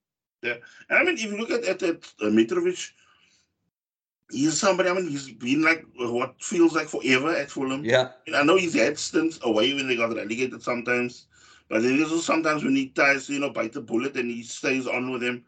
Yeah, 0.42 0.56
I 0.90 1.04
mean, 1.04 1.16
if 1.16 1.24
you 1.24 1.38
look 1.38 1.52
at 1.52 1.64
at, 1.64 1.84
at 1.84 2.04
uh, 2.22 2.26
Mitrovic, 2.26 2.92
he's 4.30 4.60
somebody. 4.60 4.90
I 4.90 4.94
mean, 4.94 5.08
he's 5.08 5.32
been 5.32 5.62
like 5.64 5.86
what 5.98 6.42
feels 6.42 6.74
like 6.76 6.88
forever 6.88 7.36
at 7.36 7.52
Fulham. 7.52 7.84
Yeah, 7.84 8.10
I 8.36 8.44
know 8.44 8.58
he's 8.58 8.76
had 8.76 8.98
stints 8.98 9.40
away 9.44 9.74
when 9.74 9.88
they 9.88 9.96
got 9.96 10.16
relegated 10.16 10.62
sometimes, 10.64 11.28
but 11.70 11.82
then 11.82 12.02
also 12.02 12.18
sometimes 12.18 12.64
when 12.64 12.76
he 12.76 12.90
tries 12.90 13.30
you 13.30 13.40
know 13.40 13.50
bite 13.50 13.74
the 13.74 13.82
bullet 13.82 14.16
and 14.16 14.30
he 14.30 14.44
stays 14.44 14.88
on 14.88 15.12
with 15.12 15.22
them. 15.22 15.44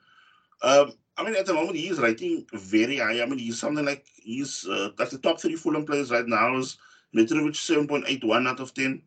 Um, 0.63 0.93
I 1.17 1.23
mean, 1.23 1.35
at 1.35 1.45
the 1.45 1.53
moment 1.53 1.77
he's 1.77 1.99
rating 1.99 2.45
very 2.53 2.97
high. 2.97 3.21
I 3.21 3.25
mean, 3.25 3.39
he's 3.39 3.59
something 3.59 3.85
like 3.85 4.05
he's 4.21 4.65
uh, 4.67 4.89
like 4.97 5.09
the 5.09 5.17
top 5.19 5.39
three 5.39 5.55
Fulham 5.55 5.85
players 5.85 6.11
right 6.11 6.27
now 6.27 6.57
is 6.57 6.77
Mitrovic 7.15 7.55
seven 7.55 7.87
point 7.87 8.05
eight 8.07 8.23
one 8.23 8.47
out 8.47 8.59
of 8.59 8.73
ten, 8.73 9.01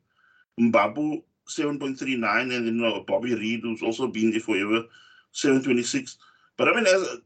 Mbabu 0.60 1.22
seven 1.46 1.78
point 1.78 1.98
three 1.98 2.16
nine, 2.16 2.50
and 2.52 2.66
then 2.66 2.76
you 2.76 2.82
know, 2.82 3.04
Bobby 3.06 3.34
Reid 3.34 3.60
who's 3.62 3.82
also 3.82 4.06
been 4.08 4.30
there 4.30 4.40
forever 4.40 4.84
seven 5.32 5.62
twenty 5.62 5.82
six. 5.82 6.18
But 6.56 6.68
I 6.68 6.74
mean, 6.74 6.86
as 6.86 7.18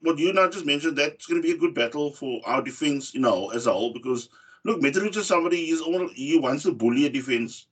what 0.00 0.18
you 0.18 0.32
not 0.32 0.52
just 0.52 0.66
mentioned, 0.66 0.96
that's 0.98 1.26
going 1.26 1.40
to 1.40 1.46
be 1.46 1.54
a 1.54 1.58
good 1.58 1.74
battle 1.74 2.12
for 2.12 2.40
our 2.44 2.62
defense, 2.62 3.14
you 3.14 3.20
know, 3.20 3.50
as 3.50 3.66
a 3.66 3.72
whole. 3.72 3.92
Because 3.92 4.28
look, 4.64 4.80
Mitrovic 4.80 5.16
is 5.16 5.26
somebody 5.26 5.66
he's 5.66 5.80
all, 5.80 6.08
he 6.08 6.38
wants 6.38 6.64
to 6.64 6.72
bully 6.72 7.06
a 7.06 7.10
defense, 7.10 7.66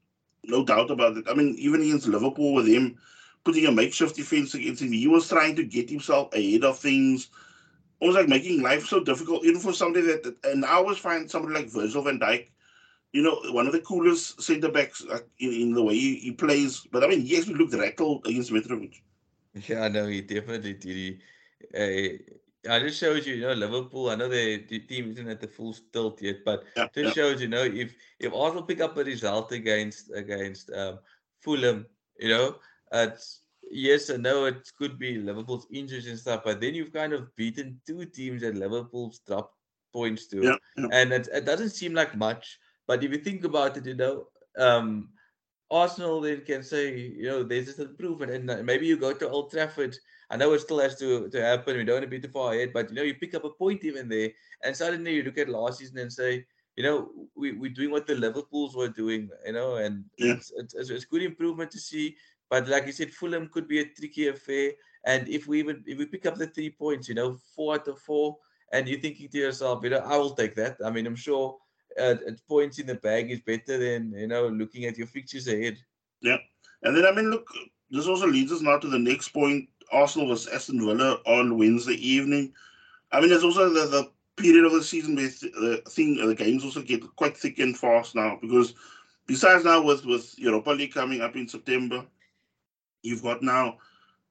no 0.44 0.64
doubt 0.64 0.90
about 0.90 1.16
it. 1.16 1.26
I 1.28 1.34
mean, 1.34 1.54
even 1.58 1.82
against 1.82 2.08
Liverpool 2.08 2.54
with 2.54 2.66
him 2.66 2.98
putting 3.44 3.66
a 3.66 3.72
makeshift 3.72 4.16
defense 4.16 4.54
against 4.54 4.82
him, 4.82 4.92
he 4.92 5.08
was 5.08 5.28
trying 5.28 5.56
to 5.56 5.64
get 5.64 5.90
himself 5.90 6.32
ahead 6.34 6.64
of 6.64 6.78
things. 6.78 7.28
Almost 8.00 8.18
like 8.18 8.28
making 8.28 8.62
life 8.62 8.86
so 8.86 9.02
difficult, 9.02 9.44
even 9.44 9.60
for 9.60 9.72
somebody 9.72 10.06
that. 10.06 10.36
And 10.44 10.64
I 10.64 10.72
always 10.72 10.98
find 10.98 11.30
somebody 11.30 11.54
like 11.54 11.68
Virgil 11.70 12.02
van 12.02 12.18
Dijk, 12.18 12.48
you 13.12 13.22
know, 13.22 13.40
one 13.52 13.66
of 13.66 13.72
the 13.72 13.80
coolest 13.80 14.42
centre 14.42 14.70
backs 14.70 15.04
in, 15.38 15.52
in 15.52 15.72
the 15.72 15.82
way 15.82 15.94
he, 15.94 16.16
he 16.16 16.32
plays. 16.32 16.86
But 16.90 17.04
I 17.04 17.08
mean, 17.08 17.22
yes, 17.24 17.46
we 17.46 17.54
looked 17.54 17.74
rattled 17.74 18.26
against 18.26 18.52
Mitrovic. 18.52 19.00
Yeah, 19.68 19.84
I 19.84 19.88
know 19.88 20.06
he 20.06 20.22
definitely 20.22 20.72
did. 20.72 20.96
He, 20.96 21.20
I 22.68 22.78
just 22.78 23.00
showed 23.00 23.26
you, 23.26 23.34
you 23.34 23.42
know, 23.42 23.54
Liverpool. 23.54 24.10
I 24.10 24.14
know 24.14 24.28
the, 24.28 24.64
the 24.68 24.78
team 24.80 25.10
isn't 25.10 25.28
at 25.28 25.40
the 25.40 25.48
full 25.48 25.74
tilt 25.92 26.22
yet, 26.22 26.44
but 26.44 26.62
yeah, 26.76 26.86
just 26.94 27.16
yeah. 27.16 27.22
shows 27.22 27.40
you 27.42 27.48
know 27.48 27.64
if 27.64 27.94
if 28.20 28.32
Arsenal 28.32 28.62
pick 28.62 28.80
up 28.80 28.96
a 28.96 29.04
result 29.04 29.50
against 29.52 30.12
against 30.14 30.70
um, 30.72 31.00
Fulham, 31.40 31.86
you 32.18 32.28
know, 32.28 32.56
it's 32.92 33.40
yes, 33.70 34.10
I 34.10 34.16
know 34.16 34.44
it 34.44 34.70
could 34.78 34.98
be 34.98 35.18
Liverpool's 35.18 35.66
injuries 35.72 36.06
and 36.06 36.18
stuff, 36.18 36.42
but 36.44 36.60
then 36.60 36.74
you've 36.74 36.92
kind 36.92 37.12
of 37.12 37.34
beaten 37.34 37.80
two 37.86 38.04
teams 38.04 38.42
that 38.42 38.56
Liverpool's 38.56 39.20
dropped 39.26 39.56
points 39.92 40.26
to, 40.28 40.42
yeah, 40.42 40.56
yeah. 40.76 40.86
and 40.92 41.12
it, 41.12 41.28
it 41.32 41.44
doesn't 41.44 41.70
seem 41.70 41.94
like 41.94 42.16
much. 42.16 42.58
But 42.86 43.02
if 43.02 43.10
you 43.10 43.18
think 43.18 43.44
about 43.44 43.76
it, 43.76 43.86
you 43.86 43.94
know, 43.94 44.26
um, 44.56 45.08
Arsenal 45.70 46.20
then 46.20 46.42
can 46.42 46.62
say, 46.62 46.96
you 46.96 47.26
know, 47.26 47.42
there's 47.42 47.66
just 47.66 47.78
improvement, 47.80 48.30
and 48.30 48.50
uh, 48.50 48.62
maybe 48.62 48.86
you 48.86 48.96
go 48.96 49.12
to 49.12 49.28
Old 49.28 49.50
Trafford 49.50 49.96
I 50.32 50.36
know 50.36 50.54
it 50.54 50.60
still 50.60 50.80
has 50.80 50.98
to, 50.98 51.28
to 51.28 51.42
happen. 51.42 51.76
We 51.76 51.84
don't 51.84 51.96
want 51.96 52.04
to 52.04 52.10
be 52.10 52.18
too 52.18 52.32
far 52.32 52.54
ahead, 52.54 52.72
but 52.72 52.88
you 52.88 52.96
know, 52.96 53.02
you 53.02 53.14
pick 53.14 53.34
up 53.34 53.44
a 53.44 53.50
point 53.50 53.84
even 53.84 54.08
there, 54.08 54.30
and 54.64 54.74
suddenly 54.74 55.14
you 55.14 55.22
look 55.22 55.36
at 55.36 55.50
last 55.50 55.78
season 55.78 55.98
and 55.98 56.10
say, 56.10 56.46
you 56.74 56.82
know, 56.82 57.10
we, 57.36 57.52
we're 57.52 57.70
doing 57.70 57.90
what 57.90 58.06
the 58.06 58.14
Liverpools 58.14 58.74
were 58.74 58.88
doing, 58.88 59.28
you 59.44 59.52
know, 59.52 59.76
and 59.76 60.04
yeah. 60.16 60.32
it's, 60.32 60.50
it's, 60.56 60.88
it's 60.88 61.04
good 61.04 61.22
improvement 61.22 61.70
to 61.72 61.78
see. 61.78 62.16
But 62.48 62.66
like 62.66 62.86
you 62.86 62.92
said, 62.92 63.12
Fulham 63.12 63.50
could 63.52 63.68
be 63.68 63.80
a 63.80 63.84
tricky 63.84 64.28
affair. 64.28 64.72
And 65.04 65.28
if 65.28 65.46
we 65.46 65.58
even 65.58 65.84
if 65.86 65.98
we 65.98 66.06
pick 66.06 66.24
up 66.24 66.36
the 66.36 66.46
three 66.46 66.70
points, 66.70 67.08
you 67.08 67.14
know, 67.14 67.36
four 67.54 67.74
out 67.74 67.88
of 67.88 67.98
four, 67.98 68.38
and 68.72 68.88
you're 68.88 69.00
thinking 69.00 69.28
to 69.28 69.38
yourself, 69.38 69.84
you 69.84 69.90
know, 69.90 69.98
I 69.98 70.16
will 70.16 70.34
take 70.34 70.54
that. 70.56 70.78
I 70.84 70.90
mean, 70.90 71.06
I'm 71.06 71.16
sure 71.16 71.58
uh, 72.00 72.14
points 72.48 72.78
in 72.78 72.86
the 72.86 72.94
bag 72.94 73.30
is 73.30 73.40
better 73.40 73.78
than 73.78 74.12
you 74.16 74.26
know 74.26 74.48
looking 74.48 74.84
at 74.84 74.96
your 74.96 75.06
fixtures 75.06 75.48
ahead. 75.48 75.78
Yeah, 76.20 76.38
and 76.82 76.96
then 76.96 77.04
I 77.04 77.12
mean, 77.12 77.30
look, 77.30 77.46
this 77.90 78.06
also 78.06 78.26
leads 78.26 78.52
us 78.52 78.62
now 78.62 78.78
to 78.78 78.88
the 78.88 78.98
next 78.98 79.28
point 79.28 79.68
Arsenal 79.92 80.28
versus 80.28 80.52
Aston 80.52 80.80
Villa 80.80 81.20
on 81.26 81.58
Wednesday 81.58 81.94
evening. 81.94 82.52
I 83.12 83.20
mean, 83.20 83.30
there's 83.30 83.44
also 83.44 83.68
the, 83.68 83.86
the 83.86 84.10
period 84.36 84.64
of 84.64 84.72
the 84.72 84.82
season 84.82 85.14
where 85.14 85.28
the 85.28 85.82
thing 85.88 86.16
the 86.16 86.34
games 86.34 86.64
also 86.64 86.82
get 86.82 87.02
quite 87.16 87.36
thick 87.36 87.58
and 87.58 87.76
fast 87.76 88.14
now 88.14 88.38
because 88.40 88.74
besides 89.26 89.64
now 89.64 89.82
with 89.82 90.04
with 90.04 90.34
Europa 90.38 90.70
League 90.70 90.94
coming 90.94 91.20
up 91.20 91.36
in 91.36 91.46
September, 91.46 92.04
you've 93.02 93.22
got 93.22 93.42
now 93.42 93.76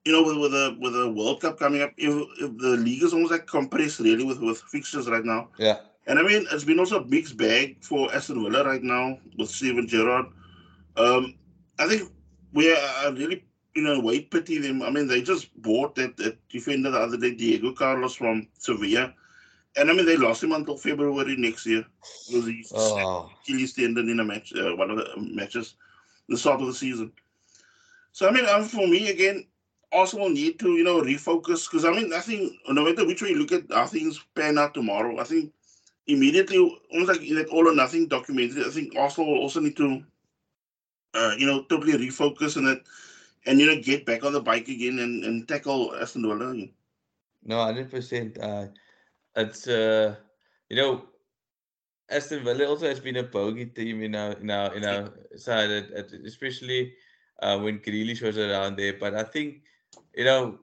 you 0.06 0.12
know 0.12 0.24
with 0.24 0.38
with 0.38 0.54
a 0.54 0.78
with 0.80 0.96
a 0.96 1.10
World 1.10 1.42
Cup 1.42 1.60
coming 1.60 1.82
up, 1.82 1.92
if, 1.98 2.14
if 2.40 2.58
the 2.58 2.78
league 2.78 3.04
is 3.04 3.14
almost 3.14 3.32
like 3.32 3.48
compressed 3.48 4.00
really 4.00 4.26
with 4.26 4.40
with 4.40 4.60
fixtures 4.62 5.10
right 5.10 5.26
now. 5.26 5.50
Yeah. 5.58 5.80
And 6.08 6.18
I 6.18 6.24
mean, 6.24 6.48
it's 6.52 6.64
been 6.64 6.80
also 6.80 7.04
a 7.04 7.06
mixed 7.06 7.38
bag 7.38 7.78
for 7.84 8.14
Aston 8.14 8.44
Villa 8.44 8.66
right 8.66 8.82
now 8.82 9.20
with 9.38 9.50
Steven 9.50 9.88
Gerrard. 9.88 10.26
Um, 10.98 11.36
I 11.78 11.88
think 11.88 12.12
we 12.54 12.74
are 12.74 13.14
really 13.14 13.46
you 13.76 13.84
know, 13.84 14.00
way 14.00 14.22
pity 14.22 14.58
them. 14.58 14.82
I 14.82 14.90
mean, 14.90 15.08
they 15.08 15.22
just 15.22 15.50
bought 15.62 15.96
that, 15.96 16.18
that 16.18 16.38
defender 16.50 16.92
the 16.92 17.00
other 17.00 17.18
day, 17.18 17.34
Diego 17.34 17.72
Carlos 17.72 18.16
from 18.16 18.48
Sevilla. 18.58 19.14
And 19.78 19.90
I 19.90 19.94
mean, 19.94 20.06
they 20.06 20.18
lost 20.18 20.44
him 20.44 20.52
until 20.52 20.78
February 20.78 21.38
next 21.38 21.66
year 21.66 21.86
because 22.28 22.46
he 22.46 22.66
oh. 22.74 23.32
Achilles 23.44 23.74
tendon 23.74 24.10
in 24.10 24.20
a 24.20 24.26
match, 24.26 24.54
uh, 24.54 24.76
one 24.76 24.92
of 24.92 24.98
the 24.98 25.06
matches, 25.18 25.76
the 26.28 26.38
start 26.38 26.60
of 26.60 26.68
the 26.68 26.74
season. 26.74 27.12
So 28.12 28.28
I 28.28 28.32
mean, 28.32 28.46
um, 28.46 28.66
for 28.66 28.86
me 28.88 29.10
again, 29.10 29.46
Arsenal 29.94 30.30
need 30.30 30.60
to 30.60 30.72
you 30.72 30.84
know 30.84 31.02
refocus 31.02 31.70
because 31.70 31.86
I 31.86 31.92
mean, 31.92 32.12
I 32.14 32.20
think 32.20 32.54
no 32.68 32.84
matter 32.84 33.06
which 33.06 33.22
way 33.22 33.30
you 33.30 33.40
look 33.40 33.54
at 33.54 33.72
how 33.72 33.86
things 33.86 34.22
pan 34.36 34.58
out 34.58 34.74
tomorrow, 34.74 35.18
I 35.20 35.24
think 35.24 35.54
immediately 36.08 36.58
almost 36.92 37.12
like 37.12 37.28
in 37.28 37.36
that 37.36 37.48
all 37.48 37.70
or 37.70 37.76
nothing 37.76 38.08
documentary, 38.08 38.66
I 38.66 38.70
think 38.70 38.96
Arsenal 38.98 39.38
also 39.38 39.62
need 39.62 39.78
to, 39.78 40.04
uh, 41.14 41.36
you 41.38 41.46
know, 41.46 41.64
totally 41.64 41.94
refocus 41.94 42.58
and 42.58 42.68
that 42.68 42.82
and 43.46 43.60
you 43.60 43.66
know 43.66 43.82
get 43.82 44.06
back 44.06 44.24
on 44.24 44.34
the 44.34 44.42
bike 44.42 44.68
again 44.68 45.00
and, 45.00 45.24
and 45.24 45.48
tackle 45.48 45.96
Aston 45.96 46.24
Villa. 46.24 46.52
Again. 46.52 46.72
No, 47.44 47.64
hundred 47.64 47.90
percent. 47.90 48.38
Uh, 48.40 48.68
it's 49.36 49.68
uh, 49.68 50.16
you 50.70 50.78
know, 50.78 51.04
Aston 52.10 52.44
Villa 52.44 52.68
also 52.68 52.88
has 52.88 53.00
been 53.00 53.18
a 53.18 53.24
bogey 53.24 53.66
team 53.66 54.04
in 54.04 54.16
our 54.16 54.34
in 54.34 54.50
our 54.50 54.76
in 54.76 54.86
our 54.86 55.10
side, 55.36 55.70
especially 56.26 56.94
uh, 57.42 57.58
when 57.60 57.80
Grealish 57.80 58.22
was 58.22 58.38
around 58.38 58.78
there. 58.78 58.94
But 59.00 59.16
I 59.16 59.24
think 59.24 59.64
you 60.16 60.26
know, 60.26 60.60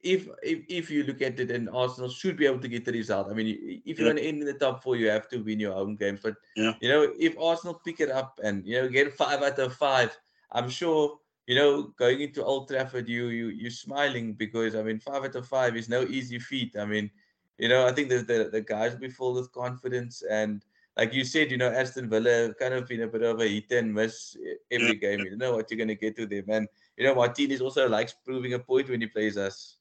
if, 0.00 0.28
if 0.42 0.60
if 0.68 0.90
you 0.90 1.04
look 1.04 1.20
at 1.20 1.38
it, 1.40 1.50
and 1.50 1.68
Arsenal 1.68 2.08
should 2.08 2.36
be 2.36 2.46
able 2.46 2.60
to 2.60 2.68
get 2.68 2.84
the 2.84 2.92
result. 2.92 3.28
I 3.30 3.34
mean, 3.34 3.82
if 3.84 3.98
you 3.98 4.04
yeah. 4.04 4.12
want 4.12 4.18
to 4.18 4.24
end 4.24 4.40
in 4.40 4.46
the 4.46 4.54
top 4.54 4.82
four, 4.82 4.96
you 4.96 5.10
have 5.10 5.28
to 5.28 5.38
win 5.38 5.60
your 5.60 5.74
home 5.74 5.96
games. 5.96 6.20
But 6.22 6.36
yeah. 6.56 6.72
you 6.80 6.88
know, 6.88 7.12
if 7.18 7.38
Arsenal 7.38 7.80
pick 7.84 8.00
it 8.00 8.10
up 8.10 8.40
and 8.42 8.64
you 8.66 8.80
know 8.80 8.88
get 8.88 9.12
five 9.12 9.42
out 9.42 9.58
of 9.58 9.74
five, 9.74 10.16
I'm 10.52 10.70
sure 10.70 11.18
you 11.46 11.54
know 11.54 11.94
going 11.98 12.20
into 12.20 12.44
Old 12.44 12.68
Trafford, 12.68 13.08
you 13.08 13.28
you 13.28 13.48
you're 13.48 13.70
smiling 13.70 14.34
because 14.34 14.74
I 14.74 14.82
mean, 14.82 14.98
five 14.98 15.24
out 15.24 15.34
of 15.34 15.46
five 15.46 15.76
is 15.76 15.88
no 15.88 16.02
easy 16.02 16.38
feat. 16.38 16.76
I 16.78 16.84
mean, 16.84 17.10
you 17.58 17.68
know, 17.68 17.86
I 17.86 17.92
think 17.92 18.08
that 18.10 18.26
the 18.26 18.50
the 18.50 18.60
guys 18.60 18.92
will 18.92 19.00
be 19.00 19.08
full 19.08 19.34
with 19.34 19.52
confidence 19.52 20.22
and 20.28 20.64
like 20.96 21.12
you 21.12 21.24
said, 21.24 21.50
you 21.50 21.56
know, 21.56 21.70
Aston 21.70 22.08
Villa 22.08 22.54
kind 22.54 22.74
of 22.74 22.86
been 22.86 23.02
a 23.02 23.08
bit 23.08 23.22
of 23.22 23.40
a 23.40 23.48
hit 23.48 23.70
and 23.72 23.92
miss 23.92 24.36
every 24.70 24.94
game. 24.94 25.20
You 25.20 25.36
know 25.36 25.56
what 25.56 25.70
you're 25.70 25.78
going 25.78 25.88
to 25.88 25.94
get 25.94 26.16
to 26.16 26.26
them. 26.26 26.44
And, 26.48 26.68
you 26.96 27.04
know, 27.04 27.14
Martinez 27.14 27.60
also 27.60 27.88
likes 27.88 28.14
proving 28.24 28.54
a 28.54 28.58
point 28.58 28.88
when 28.88 29.00
he 29.00 29.08
plays 29.08 29.36
us. 29.36 29.76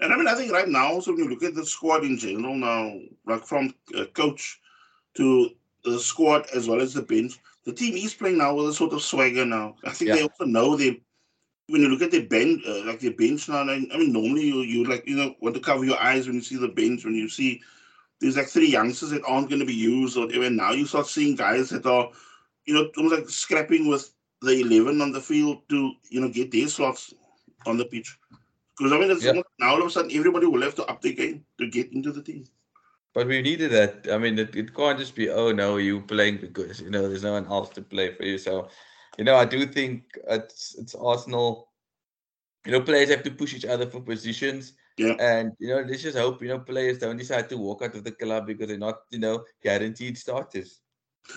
And 0.00 0.12
I 0.12 0.16
mean, 0.16 0.28
I 0.28 0.34
think 0.34 0.52
right 0.52 0.68
now, 0.68 1.00
so 1.00 1.12
when 1.12 1.24
you 1.24 1.28
look 1.28 1.42
at 1.42 1.54
the 1.54 1.66
squad 1.66 2.04
in 2.04 2.16
general 2.16 2.54
now, 2.54 2.94
like 3.26 3.44
from 3.44 3.74
uh, 3.98 4.04
coach 4.14 4.60
to 5.16 5.50
the 5.84 5.98
squad 5.98 6.46
as 6.54 6.68
well 6.68 6.80
as 6.80 6.94
the 6.94 7.02
bench, 7.02 7.38
the 7.64 7.72
team 7.72 7.94
is 7.96 8.14
playing 8.14 8.38
now 8.38 8.54
with 8.54 8.68
a 8.68 8.74
sort 8.74 8.92
of 8.92 9.02
swagger 9.02 9.44
now. 9.44 9.76
I 9.84 9.90
think 9.90 10.08
yeah. 10.08 10.16
they 10.16 10.22
also 10.22 10.44
know 10.44 10.76
they, 10.76 11.00
when 11.68 11.80
you 11.80 11.88
look 11.88 12.02
at 12.02 12.10
their 12.10 12.26
bench, 12.26 12.62
uh, 12.66 12.84
like 12.84 13.00
their 13.00 13.12
bench 13.14 13.48
now, 13.48 13.60
I 13.60 13.78
mean, 13.78 14.12
normally 14.12 14.46
you, 14.46 14.60
you 14.60 14.84
like, 14.84 15.08
you 15.08 15.16
know, 15.16 15.34
want 15.40 15.54
to 15.54 15.60
cover 15.60 15.84
your 15.84 15.98
eyes 15.98 16.26
when 16.26 16.36
you 16.36 16.42
see 16.42 16.56
the 16.56 16.68
bench, 16.68 17.04
when 17.04 17.14
you 17.14 17.28
see 17.28 17.62
there's 18.20 18.36
like 18.36 18.48
three 18.48 18.70
youngsters 18.70 19.10
that 19.10 19.24
aren't 19.26 19.48
going 19.48 19.60
to 19.60 19.66
be 19.66 19.74
used 19.74 20.16
or 20.16 20.30
even 20.30 20.56
now 20.56 20.72
you 20.72 20.86
start 20.86 21.06
seeing 21.06 21.34
guys 21.34 21.70
that 21.70 21.86
are 21.86 22.10
you 22.66 22.74
know 22.74 22.90
almost 22.96 23.14
like 23.14 23.28
scrapping 23.28 23.86
with 23.86 24.12
the 24.42 24.60
11 24.60 25.00
on 25.00 25.12
the 25.12 25.20
field 25.20 25.62
to 25.68 25.92
you 26.08 26.20
know 26.20 26.28
get 26.28 26.50
their 26.50 26.68
slots 26.68 27.12
on 27.66 27.76
the 27.76 27.84
pitch 27.84 28.18
because 28.76 28.92
i 28.92 28.98
mean 28.98 29.10
it's 29.10 29.24
yep. 29.24 29.36
now 29.58 29.70
all 29.70 29.80
of 29.80 29.86
a 29.86 29.90
sudden 29.90 30.10
everybody 30.12 30.46
will 30.46 30.62
have 30.62 30.74
to 30.74 30.84
up 30.86 31.02
their 31.02 31.12
game 31.12 31.44
to 31.58 31.68
get 31.68 31.92
into 31.92 32.12
the 32.12 32.22
team 32.22 32.44
but 33.14 33.26
we 33.26 33.40
needed 33.42 33.70
that 33.70 34.06
i 34.12 34.18
mean 34.18 34.38
it, 34.38 34.54
it 34.54 34.74
can't 34.74 34.98
just 34.98 35.14
be 35.14 35.28
oh 35.30 35.52
no 35.52 35.76
you 35.76 36.00
playing 36.00 36.38
because 36.38 36.80
you 36.80 36.90
know 36.90 37.08
there's 37.08 37.22
no 37.22 37.32
one 37.32 37.46
else 37.46 37.70
to 37.70 37.82
play 37.82 38.14
for 38.14 38.24
you 38.24 38.38
so 38.38 38.68
you 39.18 39.24
know 39.24 39.36
i 39.36 39.44
do 39.44 39.66
think 39.66 40.02
it's 40.28 40.74
it's 40.78 40.94
arsenal 40.94 41.68
you 42.66 42.72
know 42.72 42.80
players 42.80 43.10
have 43.10 43.22
to 43.22 43.30
push 43.30 43.54
each 43.54 43.64
other 43.64 43.86
for 43.86 44.00
positions 44.00 44.74
yeah. 44.96 45.14
And 45.18 45.52
you 45.58 45.68
know, 45.68 45.84
let's 45.86 46.02
just 46.02 46.16
hope 46.18 46.42
you 46.42 46.48
know 46.48 46.60
players 46.60 46.98
don't 46.98 47.16
decide 47.16 47.48
to 47.48 47.58
walk 47.58 47.82
out 47.82 47.94
of 47.94 48.04
the 48.04 48.12
club 48.12 48.46
because 48.46 48.68
they're 48.68 48.78
not 48.78 49.00
you 49.10 49.18
know 49.18 49.44
guaranteed 49.62 50.16
starters. 50.16 50.80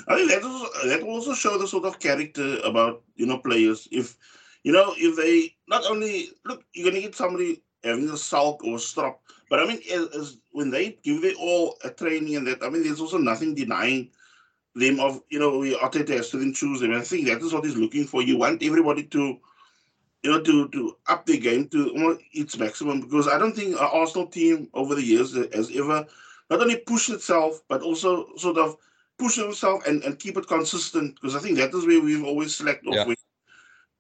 I 0.08 0.16
think 0.16 0.30
that 0.30 0.44
also, 0.44 0.88
that 0.88 1.02
also 1.04 1.34
show 1.34 1.58
the 1.58 1.68
sort 1.68 1.86
of 1.86 2.00
character 2.00 2.60
about 2.64 3.04
you 3.16 3.26
know 3.26 3.40
players. 3.40 3.88
If 3.92 4.16
you 4.64 4.72
know 4.72 4.94
if 4.96 5.16
they 5.18 5.56
not 5.68 5.86
only 5.90 6.30
look, 6.46 6.64
you're 6.74 6.92
gonna 6.92 7.02
get 7.02 7.16
somebody 7.16 7.64
having 7.84 8.10
a 8.10 8.18
sulk 8.18 8.64
or 8.64 8.76
a 8.76 8.80
strop, 8.80 9.22
but 9.50 9.60
I 9.60 9.66
mean, 9.66 9.82
as, 9.92 10.08
as 10.16 10.38
when 10.52 10.72
they 10.72 10.98
give 11.04 11.24
it 11.24 11.36
all 11.38 11.78
a 11.84 11.90
training 11.90 12.36
and 12.36 12.48
that, 12.48 12.64
I 12.64 12.70
mean, 12.70 12.84
there's 12.84 13.02
also 13.02 13.18
nothing 13.18 13.56
denying 13.56 14.10
them 14.76 15.00
of 15.00 15.22
you 15.30 15.40
know 15.40 15.52
Arteta 15.80 16.10
has 16.10 16.30
to 16.32 16.38
then 16.38 16.54
choose 16.54 16.82
them. 16.82 16.92
And 16.92 17.02
I 17.02 17.04
think 17.04 17.28
that 17.28 17.42
is 17.42 17.54
what 17.54 17.66
he's 17.66 17.78
looking 17.78 18.06
for. 18.06 18.22
You 18.22 18.38
want 18.38 18.64
everybody 18.64 19.04
to 19.04 19.40
you 20.24 20.32
know, 20.32 20.42
to 20.42 20.68
to 20.70 20.98
up 21.08 21.26
the 21.26 21.38
game 21.38 21.68
to 21.70 22.20
its 22.34 22.58
maximum 22.58 23.02
because 23.02 23.28
I 23.28 23.38
don't 23.38 23.56
think 23.56 23.80
our 23.80 23.88
Arsenal 23.88 24.28
team 24.28 24.70
over 24.74 24.96
the 24.96 25.04
years 25.04 25.34
has 25.54 25.72
ever 25.76 26.06
not 26.50 26.62
only 26.62 26.78
pushed 26.78 27.10
itself 27.10 27.62
but 27.70 27.82
also 27.82 28.36
sort 28.36 28.58
of 28.58 28.78
push 29.18 29.38
itself 29.38 29.86
and, 29.88 30.04
and 30.04 30.20
keep 30.20 30.38
it 30.38 30.48
consistent 30.48 31.16
because 31.16 31.36
I 31.36 31.40
think 31.40 31.58
that 31.58 31.74
is 31.74 31.86
where 31.86 32.02
we've 32.02 32.26
always 32.26 32.56
selected 32.56 32.90
off 32.90 33.08
with. 33.08 33.24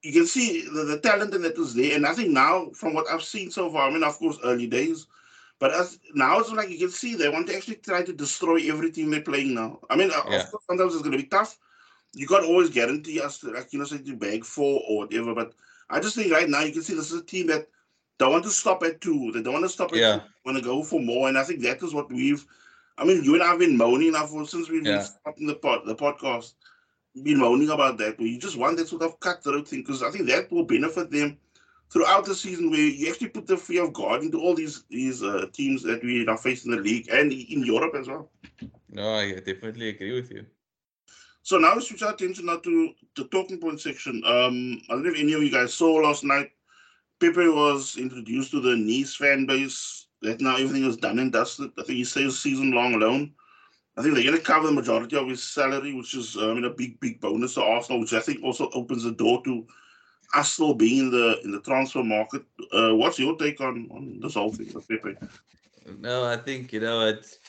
You 0.03 0.13
can 0.13 0.27
see 0.27 0.61
the, 0.61 0.83
the 0.83 0.99
talent 0.99 1.33
and 1.33 1.43
that 1.43 1.57
is 1.57 1.73
there, 1.73 1.95
and 1.95 2.05
I 2.05 2.13
think 2.13 2.29
now 2.29 2.69
from 2.73 2.93
what 2.93 3.09
I've 3.09 3.23
seen 3.23 3.49
so 3.49 3.69
far, 3.71 3.87
I 3.87 3.91
mean, 3.91 4.03
of 4.03 4.17
course, 4.17 4.37
early 4.43 4.67
days, 4.67 5.07
but 5.59 5.73
as 5.73 5.99
now 6.13 6.39
it's 6.39 6.51
like 6.51 6.69
you 6.69 6.77
can 6.77 6.89
see 6.89 7.15
they 7.15 7.29
want 7.29 7.47
to 7.47 7.55
actually 7.55 7.75
try 7.75 8.03
to 8.03 8.13
destroy 8.13 8.69
everything 8.71 9.09
they're 9.09 9.21
playing 9.21 9.53
now. 9.53 9.79
I 9.89 9.95
mean, 9.95 10.11
uh, 10.11 10.21
yeah. 10.29 10.41
of 10.41 10.51
course, 10.51 10.63
sometimes 10.67 10.93
it's 10.93 11.03
going 11.03 11.17
to 11.17 11.23
be 11.23 11.29
tough. 11.29 11.57
You 12.13 12.27
can't 12.27 12.45
always 12.45 12.69
guarantee 12.69 13.19
us 13.21 13.39
to, 13.39 13.51
like 13.51 13.71
you 13.73 13.79
know, 13.79 13.85
say 13.85 13.97
to 13.97 14.15
bag 14.15 14.45
four 14.45 14.81
or 14.87 14.99
whatever, 14.99 15.33
but 15.35 15.53
I 15.89 15.99
just 15.99 16.15
think 16.15 16.31
right 16.31 16.49
now 16.49 16.61
you 16.61 16.73
can 16.73 16.81
see 16.81 16.93
this 16.93 17.11
is 17.11 17.21
a 17.21 17.25
team 17.25 17.47
that 17.47 17.67
don't 18.17 18.31
want 18.31 18.43
to 18.45 18.49
stop 18.49 18.83
at 18.83 19.01
two. 19.01 19.31
They 19.31 19.41
don't 19.41 19.53
want 19.53 19.65
to 19.65 19.69
stop 19.69 19.91
at 19.91 19.97
yeah. 19.97 20.15
two. 20.17 20.23
want 20.45 20.57
to 20.57 20.63
go 20.63 20.83
for 20.83 20.99
more. 20.99 21.27
And 21.27 21.37
I 21.37 21.43
think 21.43 21.61
that 21.61 21.83
is 21.83 21.93
what 21.93 22.11
we've 22.11 22.45
I 22.97 23.05
mean, 23.05 23.23
you 23.23 23.35
and 23.35 23.43
I 23.43 23.47
have 23.47 23.59
been 23.59 23.77
moaning 23.77 24.13
now 24.13 24.25
for 24.25 24.45
since 24.47 24.69
we've 24.69 24.85
yeah. 24.85 24.97
been 24.97 25.05
starting 25.05 25.47
the 25.47 25.55
pod 25.55 25.81
the 25.85 25.95
podcast, 25.95 26.53
been 27.21 27.39
moaning 27.39 27.69
about 27.69 27.97
that. 27.99 28.19
You 28.19 28.39
just 28.39 28.57
want 28.57 28.77
that 28.77 28.87
sort 28.87 29.03
of 29.03 29.19
cutthroat 29.19 29.67
thing 29.67 29.81
because 29.81 30.01
I 30.01 30.09
think 30.09 30.27
that 30.27 30.51
will 30.51 30.63
benefit 30.63 31.11
them 31.11 31.37
throughout 31.91 32.25
the 32.25 32.35
season 32.35 32.69
where 32.69 32.79
you 32.79 33.09
actually 33.09 33.29
put 33.29 33.47
the 33.47 33.57
fear 33.57 33.83
of 33.85 33.93
God 33.93 34.21
into 34.21 34.39
all 34.39 34.55
these 34.55 34.83
these 34.89 35.23
uh, 35.23 35.45
teams 35.53 35.83
that 35.83 36.03
we 36.03 36.27
are 36.27 36.37
facing 36.37 36.71
in 36.71 36.77
the 36.77 36.83
league 36.83 37.09
and 37.09 37.31
in 37.31 37.65
Europe 37.65 37.95
as 37.95 38.07
well. 38.07 38.29
No, 38.89 39.15
I 39.15 39.33
definitely 39.33 39.89
agree 39.89 40.13
with 40.13 40.31
you. 40.31 40.45
So 41.43 41.57
now 41.57 41.75
we 41.75 41.81
switch 41.81 42.03
our 42.03 42.13
attention 42.13 42.47
now 42.47 42.57
to 42.57 42.93
the 43.15 43.23
talking 43.25 43.59
point 43.59 43.79
section. 43.79 44.21
Um, 44.25 44.81
I 44.89 44.93
don't 44.93 45.03
know 45.03 45.11
if 45.11 45.19
any 45.19 45.33
of 45.33 45.43
you 45.43 45.51
guys 45.51 45.73
saw 45.73 45.93
last 45.95 46.23
night. 46.23 46.51
Pepe 47.19 47.47
was 47.47 47.97
introduced 47.97 48.51
to 48.51 48.61
the 48.61 48.75
Nice 48.75 49.15
fan 49.15 49.45
base. 49.45 50.07
That 50.21 50.41
now 50.41 50.55
everything 50.55 50.83
is 50.83 50.97
done 50.97 51.19
and 51.19 51.31
dusted. 51.31 51.71
I 51.77 51.83
think 51.83 51.97
he 51.97 52.03
says 52.03 52.39
season 52.39 52.71
long 52.71 52.99
loan. 52.99 53.33
I 53.95 54.01
think 54.01 54.13
they're 54.13 54.23
going 54.23 54.37
to 54.37 54.43
cover 54.43 54.67
the 54.67 54.73
majority 54.73 55.15
of 55.15 55.27
his 55.27 55.43
salary, 55.43 55.93
which 55.93 56.15
is 56.15 56.35
I 56.37 56.53
mean 56.53 56.65
a 56.65 56.69
big 56.69 56.99
big 56.99 57.21
bonus 57.21 57.53
to 57.53 57.63
Arsenal, 57.63 58.01
which 58.01 58.13
I 58.13 58.19
think 58.19 58.43
also 58.43 58.69
opens 58.73 59.03
the 59.03 59.11
door 59.11 59.43
to 59.45 59.65
us 60.35 60.51
still 60.53 60.73
being 60.73 61.05
in 61.05 61.11
the 61.11 61.39
in 61.43 61.51
the 61.51 61.61
transfer 61.61 62.03
market. 62.03 62.43
Uh, 62.71 62.95
what's 62.95 63.19
your 63.19 63.35
take 63.37 63.61
on 63.61 63.87
on 63.91 64.19
this 64.21 64.33
whole 64.35 64.51
thing 64.51 64.71
with 64.73 64.87
Pepe? 64.87 65.15
No, 65.99 66.25
I 66.25 66.37
think 66.37 66.73
you 66.73 66.79
know 66.79 67.07
it. 67.07 67.39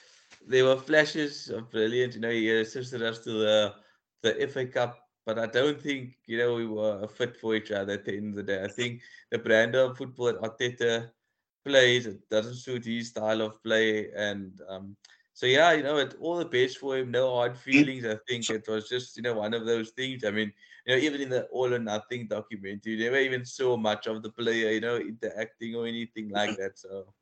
There 0.46 0.64
were 0.64 0.76
flashes 0.76 1.48
of 1.50 1.70
brilliant. 1.70 2.14
You 2.14 2.20
know, 2.20 2.30
he 2.30 2.50
assisted 2.50 3.02
us 3.02 3.18
to 3.20 3.32
the 3.32 3.74
the 4.22 4.48
FA 4.48 4.66
Cup, 4.66 4.98
but 5.26 5.38
I 5.38 5.46
don't 5.46 5.80
think 5.80 6.16
you 6.26 6.38
know 6.38 6.54
we 6.54 6.66
were 6.66 7.00
a 7.02 7.08
fit 7.08 7.36
for 7.36 7.54
each 7.54 7.70
other 7.70 7.94
at 7.94 8.04
the 8.04 8.16
end 8.16 8.30
of 8.30 8.36
the 8.36 8.42
day. 8.42 8.62
I 8.62 8.68
think 8.68 9.02
the 9.30 9.38
brand 9.38 9.74
of 9.74 9.96
football 9.96 10.26
that 10.26 10.40
Arteta 10.40 11.10
plays 11.64 12.06
it 12.06 12.28
doesn't 12.30 12.54
suit 12.54 12.84
his 12.84 13.08
style 13.08 13.42
of 13.42 13.62
play, 13.62 14.10
and 14.12 14.60
um, 14.68 14.96
so 15.34 15.46
yeah, 15.46 15.72
you 15.72 15.82
know, 15.82 15.98
it 15.98 16.16
all 16.20 16.36
the 16.36 16.44
best 16.44 16.78
for 16.78 16.96
him. 16.96 17.10
No 17.10 17.34
hard 17.34 17.56
feelings. 17.56 18.04
I 18.04 18.16
think 18.28 18.48
it 18.50 18.66
was 18.68 18.88
just 18.88 19.16
you 19.16 19.22
know 19.22 19.34
one 19.34 19.54
of 19.54 19.66
those 19.66 19.90
things. 19.90 20.24
I 20.24 20.30
mean, 20.30 20.52
you 20.88 20.96
know, 20.96 21.01
even 21.01 21.20
in 21.20 21.29
the 21.29 21.44
All 21.53 21.72
or 21.72 21.79
Nothing 21.79 22.27
documentary, 22.27 22.94
you 22.94 23.05
never 23.05 23.18
even 23.18 23.44
saw 23.44 23.77
much 23.77 24.07
of 24.07 24.22
the 24.22 24.31
player, 24.31 24.72
you 24.72 24.81
know, 24.81 24.96
interacting 24.96 25.74
or 25.74 25.87
anything 25.87 26.31
like 26.31 26.57
that. 26.57 26.79
So. 26.79 27.12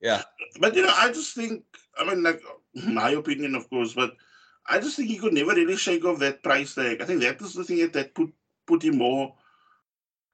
Yeah, 0.00 0.22
but 0.60 0.76
you 0.76 0.82
know, 0.82 0.92
I 0.94 1.10
just 1.10 1.34
think, 1.34 1.64
I 1.98 2.04
mean, 2.04 2.22
like 2.22 2.42
my 2.74 3.10
opinion, 3.12 3.54
of 3.54 3.68
course, 3.70 3.94
but 3.94 4.12
I 4.68 4.78
just 4.78 4.96
think 4.96 5.08
he 5.08 5.16
could 5.16 5.32
never 5.32 5.54
really 5.54 5.76
shake 5.76 6.04
off 6.04 6.18
that 6.18 6.42
price 6.42 6.74
tag. 6.74 7.00
I 7.00 7.06
think 7.06 7.22
that 7.22 7.40
is 7.40 7.54
the 7.54 7.64
thing 7.64 7.78
that, 7.78 7.94
that 7.94 8.14
put 8.14 8.30
put 8.66 8.84
him 8.84 8.98
more 8.98 9.34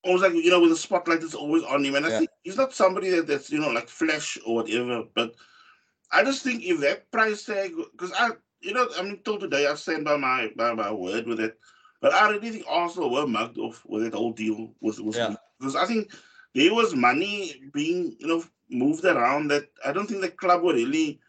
almost 0.05 0.23
like 0.23 0.33
you 0.33 0.51
know, 0.51 0.61
with 0.61 0.71
the 0.71 0.77
spotlight 0.77 1.23
is 1.23 1.35
always 1.35 1.63
on 1.65 1.85
him. 1.85 1.95
And 1.95 2.07
I 2.07 2.11
yeah. 2.11 2.19
think 2.19 2.31
he's 2.43 2.57
not 2.57 2.75
somebody 2.75 3.11
that, 3.11 3.27
that's 3.27 3.51
you 3.51 3.61
know 3.61 3.71
like 3.71 3.89
flesh 3.89 4.39
or 4.47 4.57
whatever. 4.57 5.05
But 5.15 5.35
I 6.11 6.25
just 6.25 6.43
think 6.43 6.63
if 6.63 6.81
that 6.81 7.11
price 7.11 7.45
tag, 7.45 7.73
because 7.93 8.13
I 8.19 8.31
you 8.61 8.75
know 8.75 8.89
I 8.99 9.03
mean 9.03 9.21
till 9.25 9.39
today 9.39 9.67
I 9.67 9.75
stand 9.75 10.05
by 10.05 10.17
my 10.17 10.51
by 10.57 10.75
my 10.75 10.91
word 10.91 11.27
with 11.27 11.41
it. 11.41 11.59
But 12.03 12.13
I 12.13 12.29
really 12.29 12.51
think 12.51 12.65
Arsenal 12.69 13.11
were 13.11 13.29
mugged 13.29 13.59
off 13.59 13.83
with 13.87 14.03
that 14.03 14.15
whole 14.15 14.33
deal 14.33 14.75
with 14.81 14.99
with 14.99 15.17
yeah. 15.17 15.37
because 15.59 15.77
I 15.77 15.87
think 15.87 16.11
there 16.53 16.75
was 16.75 16.97
money 16.97 17.63
being 17.73 18.17
you 18.19 18.27
know 18.27 18.45
moved 18.69 19.05
around 19.05 19.49
that 19.49 19.71
I 19.87 19.93
don't 19.93 20.09
think 20.09 20.21
the 20.21 20.29
club 20.29 20.63
were 20.63 20.75
really 20.75 21.21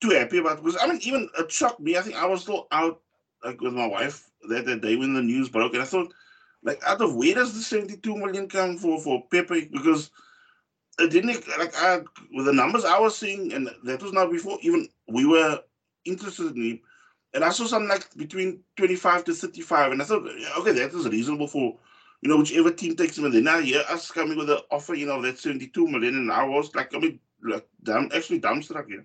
too 0.00 0.10
happy 0.10 0.38
about 0.38 0.62
because 0.62 0.80
I 0.80 0.86
mean 0.86 1.00
even 1.02 1.28
it 1.36 1.50
shocked 1.50 1.80
me. 1.80 1.96
I 1.96 2.02
think 2.02 2.14
I 2.14 2.24
was 2.24 2.42
still 2.42 2.68
out 2.70 3.00
like 3.44 3.60
with 3.60 3.74
my 3.74 3.86
wife 3.86 4.30
that, 4.48 4.64
that 4.66 4.80
day 4.80 4.94
when 4.94 5.12
the 5.12 5.22
news 5.22 5.48
broke, 5.48 5.74
and 5.74 5.82
I 5.82 5.86
thought 5.86 6.14
like 6.62 6.80
out 6.86 7.00
of 7.00 7.16
where 7.16 7.34
does 7.34 7.54
the 7.54 7.60
72 7.60 8.16
million 8.16 8.48
come 8.48 8.78
for 8.78 9.00
for 9.00 9.24
Pepe? 9.28 9.68
Because 9.72 10.12
it 11.00 11.10
didn't 11.10 11.48
like 11.58 11.74
I 11.76 12.02
with 12.32 12.46
the 12.46 12.52
numbers 12.52 12.84
I 12.84 13.00
was 13.00 13.18
seeing, 13.18 13.52
and 13.52 13.68
that 13.82 14.02
was 14.02 14.12
not 14.12 14.30
before 14.30 14.58
even 14.62 14.88
we 15.08 15.26
were 15.26 15.60
interested 16.04 16.54
in 16.54 16.62
him. 16.62 16.80
And 17.36 17.44
I 17.44 17.50
saw 17.50 17.66
something 17.66 17.88
like 17.88 18.12
between 18.16 18.64
25 18.76 19.24
to 19.24 19.34
35, 19.34 19.92
and 19.92 20.02
I 20.02 20.04
thought, 20.04 20.26
okay, 20.58 20.72
that 20.72 20.92
is 20.92 21.08
reasonable 21.08 21.46
for 21.46 21.76
you 22.22 22.28
know 22.28 22.38
whichever 22.38 22.72
team 22.72 22.96
takes 22.96 23.16
him. 23.16 23.26
And 23.26 23.34
then 23.34 23.44
now 23.44 23.58
yeah, 23.58 23.82
us 23.88 24.10
coming 24.10 24.36
with 24.36 24.50
an 24.50 24.58
offer, 24.72 24.94
you 24.94 25.06
know, 25.06 25.22
that 25.22 25.38
72 25.38 25.86
million, 25.86 26.16
and 26.16 26.32
I 26.32 26.44
was 26.44 26.74
like, 26.74 26.94
I 26.94 26.98
mean, 26.98 27.20
like 27.44 27.68
damn, 27.84 28.10
actually 28.12 28.40
dumbstruck, 28.40 28.86
yeah 28.88 29.02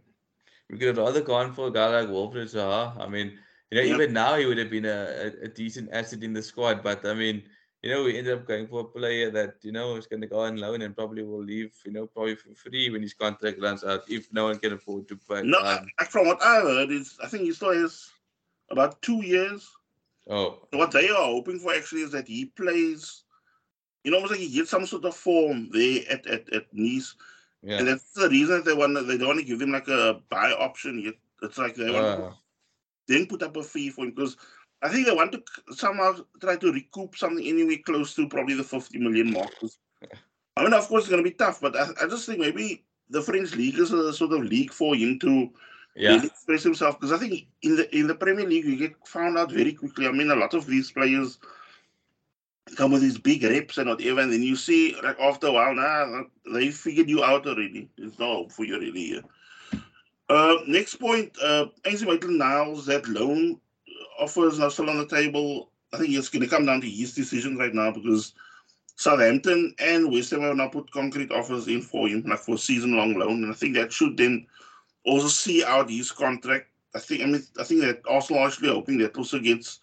we 0.71 0.77
could 0.77 0.87
have 0.87 0.97
rather 0.97 1.21
gone 1.21 1.53
for 1.53 1.67
a 1.67 1.71
guy 1.71 1.87
like 1.87 2.07
Wilfried 2.07 2.49
Zaha. 2.55 2.97
I 2.97 3.07
mean, 3.07 3.37
you 3.69 3.77
know, 3.77 3.83
even 3.95 4.13
now 4.13 4.35
he 4.37 4.45
would 4.45 4.57
have 4.57 4.69
been 4.69 4.85
a, 4.85 5.33
a, 5.41 5.45
a, 5.45 5.47
decent 5.49 5.89
asset 5.91 6.23
in 6.23 6.33
the 6.33 6.41
squad. 6.41 6.81
But 6.81 7.05
I 7.05 7.13
mean, 7.13 7.43
you 7.83 7.91
know, 7.91 8.03
we 8.03 8.17
ended 8.17 8.37
up 8.37 8.47
going 8.47 8.67
for 8.67 8.81
a 8.81 8.85
player 8.85 9.29
that, 9.31 9.55
you 9.63 9.73
know, 9.73 9.95
is 9.97 10.07
going 10.07 10.21
to 10.21 10.27
go 10.27 10.39
on 10.39 10.57
loan 10.57 10.81
and 10.81 10.95
probably 10.95 11.23
will 11.23 11.43
leave, 11.43 11.73
you 11.85 11.91
know, 11.91 12.07
probably 12.07 12.35
for 12.35 12.53
free 12.55 12.89
when 12.89 13.01
his 13.01 13.13
contract 13.13 13.61
runs 13.61 13.83
out 13.83 14.09
if 14.09 14.31
no 14.31 14.45
one 14.45 14.59
can 14.59 14.73
afford 14.73 15.09
to 15.09 15.17
pay. 15.17 15.41
No, 15.43 15.59
um, 15.59 15.87
from 16.09 16.27
what 16.27 16.41
I 16.41 16.61
heard, 16.61 16.89
is 16.89 17.17
I 17.21 17.27
think 17.27 17.43
he 17.43 17.51
still 17.51 17.73
has 17.73 18.09
about 18.71 19.01
two 19.01 19.23
years. 19.23 19.69
Oh. 20.29 20.59
What 20.71 20.91
they 20.91 21.09
are 21.09 21.25
hoping 21.25 21.59
for 21.59 21.73
actually 21.73 22.01
is 22.01 22.11
that 22.11 22.27
he 22.27 22.45
plays, 22.45 23.23
you 24.03 24.11
know, 24.11 24.17
almost 24.17 24.31
like 24.31 24.41
he 24.41 24.49
gets 24.53 24.69
some 24.69 24.85
sort 24.85 25.05
of 25.05 25.15
form 25.15 25.69
there 25.71 26.03
at, 26.09 26.25
at, 26.27 26.53
at 26.53 26.65
Nice 26.73 27.15
Yeah. 27.63 27.79
And 27.79 27.87
that's 27.87 28.13
the 28.13 28.29
reason 28.29 28.63
they 28.63 28.73
want 28.73 28.95
they 29.07 29.17
don't 29.17 29.27
want 29.27 29.39
to 29.39 29.45
give 29.45 29.61
him 29.61 29.71
like 29.71 29.87
a 29.87 30.19
buy 30.29 30.51
option 30.51 30.99
yet. 30.99 31.15
It's 31.41 31.57
like 31.57 31.75
they 31.75 31.91
want 31.91 32.19
to 32.19 32.25
Uh, 32.25 32.33
then 33.07 33.25
put 33.27 33.43
up 33.43 33.57
a 33.57 33.63
fee 33.63 33.89
for 33.89 34.05
him 34.05 34.11
because 34.11 34.37
I 34.81 34.89
think 34.89 35.05
they 35.05 35.13
want 35.13 35.31
to 35.33 35.43
somehow 35.73 36.15
try 36.39 36.55
to 36.57 36.71
recoup 36.71 37.15
something 37.15 37.45
anywhere 37.45 37.77
close 37.85 38.15
to 38.15 38.27
probably 38.27 38.55
the 38.55 38.63
50 38.63 38.97
million 38.99 39.31
mark. 39.31 39.51
I 40.57 40.63
mean, 40.63 40.73
of 40.73 40.87
course, 40.87 41.03
it's 41.03 41.09
going 41.09 41.23
to 41.23 41.29
be 41.29 41.35
tough, 41.35 41.61
but 41.61 41.75
I, 41.75 41.87
I 42.01 42.07
just 42.07 42.25
think 42.25 42.39
maybe 42.39 42.83
the 43.09 43.21
French 43.21 43.55
league 43.55 43.77
is 43.77 43.91
a 43.91 44.13
sort 44.13 44.33
of 44.33 44.43
league 44.43 44.71
for 44.71 44.95
him 44.95 45.19
to 45.19 45.49
yeah. 45.95 46.11
really 46.11 46.27
express 46.27 46.63
himself 46.63 46.99
because 46.99 47.11
I 47.11 47.17
think 47.17 47.47
in 47.61 47.75
the 47.75 47.95
in 47.95 48.07
the 48.07 48.15
Premier 48.15 48.47
League 48.47 48.65
you 48.65 48.77
get 48.77 48.95
found 49.07 49.37
out 49.37 49.51
very 49.51 49.73
quickly. 49.73 50.07
I 50.07 50.11
mean, 50.11 50.31
a 50.31 50.35
lot 50.35 50.53
of 50.53 50.65
these 50.65 50.91
players 50.91 51.39
come 52.77 52.91
with 52.91 53.01
these 53.01 53.17
big 53.17 53.43
reps 53.43 53.77
and 53.77 53.89
whatever, 53.89 54.21
and 54.21 54.31
then 54.31 54.43
you 54.43 54.55
see 54.55 54.95
like 55.03 55.19
after 55.19 55.47
a 55.47 55.51
while, 55.51 55.75
nah, 55.75 56.23
they 56.53 56.71
figured 56.71 57.09
you 57.09 57.23
out 57.23 57.47
already. 57.47 57.89
There's 57.97 58.19
no 58.19 58.35
hope 58.35 58.51
for 58.51 58.63
you 58.63 58.79
really. 58.79 59.01
Here. 59.01 59.23
Uh, 60.29 60.59
next 60.65 60.95
point, 60.95 61.35
uh, 61.43 61.65
Ainsley 61.85 62.07
Maitland-Niles, 62.07 62.85
that 62.85 63.05
loan 63.09 63.59
offer 64.17 64.47
is 64.47 64.59
now 64.59 64.69
still 64.69 64.89
on 64.89 64.97
the 64.97 65.05
table. 65.05 65.71
I 65.93 65.97
think 65.97 66.13
it's 66.13 66.29
going 66.29 66.43
to 66.43 66.47
come 66.47 66.65
down 66.65 66.79
to 66.79 66.89
his 66.89 67.13
decision 67.13 67.57
right 67.57 67.73
now 67.73 67.91
because 67.91 68.33
Southampton 68.95 69.75
and 69.79 70.09
West 70.09 70.31
Ham 70.31 70.41
have 70.41 70.55
now 70.55 70.69
put 70.69 70.89
concrete 70.91 71.31
offers 71.31 71.67
in 71.67 71.81
for 71.81 72.07
him, 72.07 72.23
like 72.25 72.39
for 72.39 72.57
season-long 72.57 73.15
loan, 73.15 73.43
and 73.43 73.51
I 73.51 73.55
think 73.55 73.75
that 73.75 73.91
should 73.91 74.15
then 74.15 74.47
also 75.05 75.27
see 75.27 75.63
out 75.63 75.89
his 75.89 76.11
contract. 76.11 76.67
I 76.95 76.99
think 76.99 77.21
I 77.23 77.25
mean 77.25 77.43
I 77.59 77.63
think 77.63 77.81
that 77.81 78.01
Arsenal 78.09 78.45
actually 78.45 78.69
hoping 78.69 78.97
that 78.99 79.17
also 79.17 79.39
gets 79.39 79.79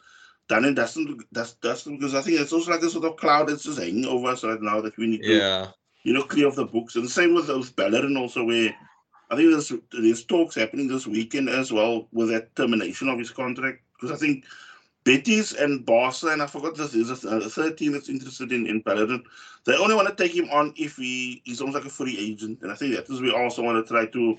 done 0.49 0.65
and 0.65 0.77
dusted, 0.77 1.09
dust, 1.33 1.61
dusted 1.61 1.99
because 1.99 2.15
I 2.15 2.23
think 2.23 2.41
it's 2.41 2.53
also 2.53 2.71
like 2.71 2.83
a 2.83 2.91
sort 2.91 3.05
of 3.05 3.17
cloud 3.17 3.49
that's 3.49 3.65
just 3.65 3.79
hanging 3.79 4.07
over 4.07 4.29
us 4.29 4.45
right 4.45 4.61
now 4.61 4.81
that 4.81 4.97
we 4.97 5.07
need 5.07 5.23
to 5.23 5.37
Yeah. 5.37 5.67
you 6.05 6.13
know 6.13 6.23
clear 6.23 6.49
off 6.49 6.57
the 6.57 6.65
books. 6.65 6.97
And 6.97 7.05
the 7.05 7.11
same 7.11 7.35
with 7.35 7.47
those 7.47 7.71
Bellerin 7.71 8.17
also 8.17 8.45
where 8.45 8.75
I 9.31 9.37
think 9.37 9.51
there's 9.51 9.73
there's 9.93 10.25
talks 10.25 10.55
happening 10.55 10.89
this 10.89 11.07
weekend 11.07 11.49
as 11.49 11.71
well 11.73 12.09
with 12.13 12.31
that 12.31 12.55
termination 12.57 13.09
of 13.09 13.19
his 13.19 13.31
contract 13.31 13.83
because 13.95 14.11
I 14.11 14.17
think 14.19 14.45
Betis 15.05 15.53
and 15.55 15.85
Barca 15.87 16.29
and 16.29 16.43
I 16.43 16.47
forgot 16.47 16.77
this 16.77 16.95
is 16.95 17.25
a, 17.25 17.29
a 17.29 17.49
third 17.49 17.79
team 17.79 17.93
that's 17.93 18.09
interested 18.09 18.53
in 18.53 18.67
in 18.67 18.81
Bellerin. 18.81 19.23
They 19.65 19.77
only 19.77 19.95
want 19.95 20.09
to 20.09 20.15
take 20.15 20.35
him 20.35 20.49
on 20.51 20.73
if 20.77 20.97
he 20.97 21.43
he's 21.45 21.61
almost 21.61 21.77
like 21.77 21.87
a 21.87 21.91
free 21.91 22.17
agent, 22.19 22.61
and 22.63 22.71
I 22.73 22.75
think 22.75 22.95
that 22.95 23.09
is 23.11 23.21
we 23.21 23.31
also 23.31 23.63
want 23.63 23.85
to 23.85 23.91
try 23.91 24.07
to 24.07 24.37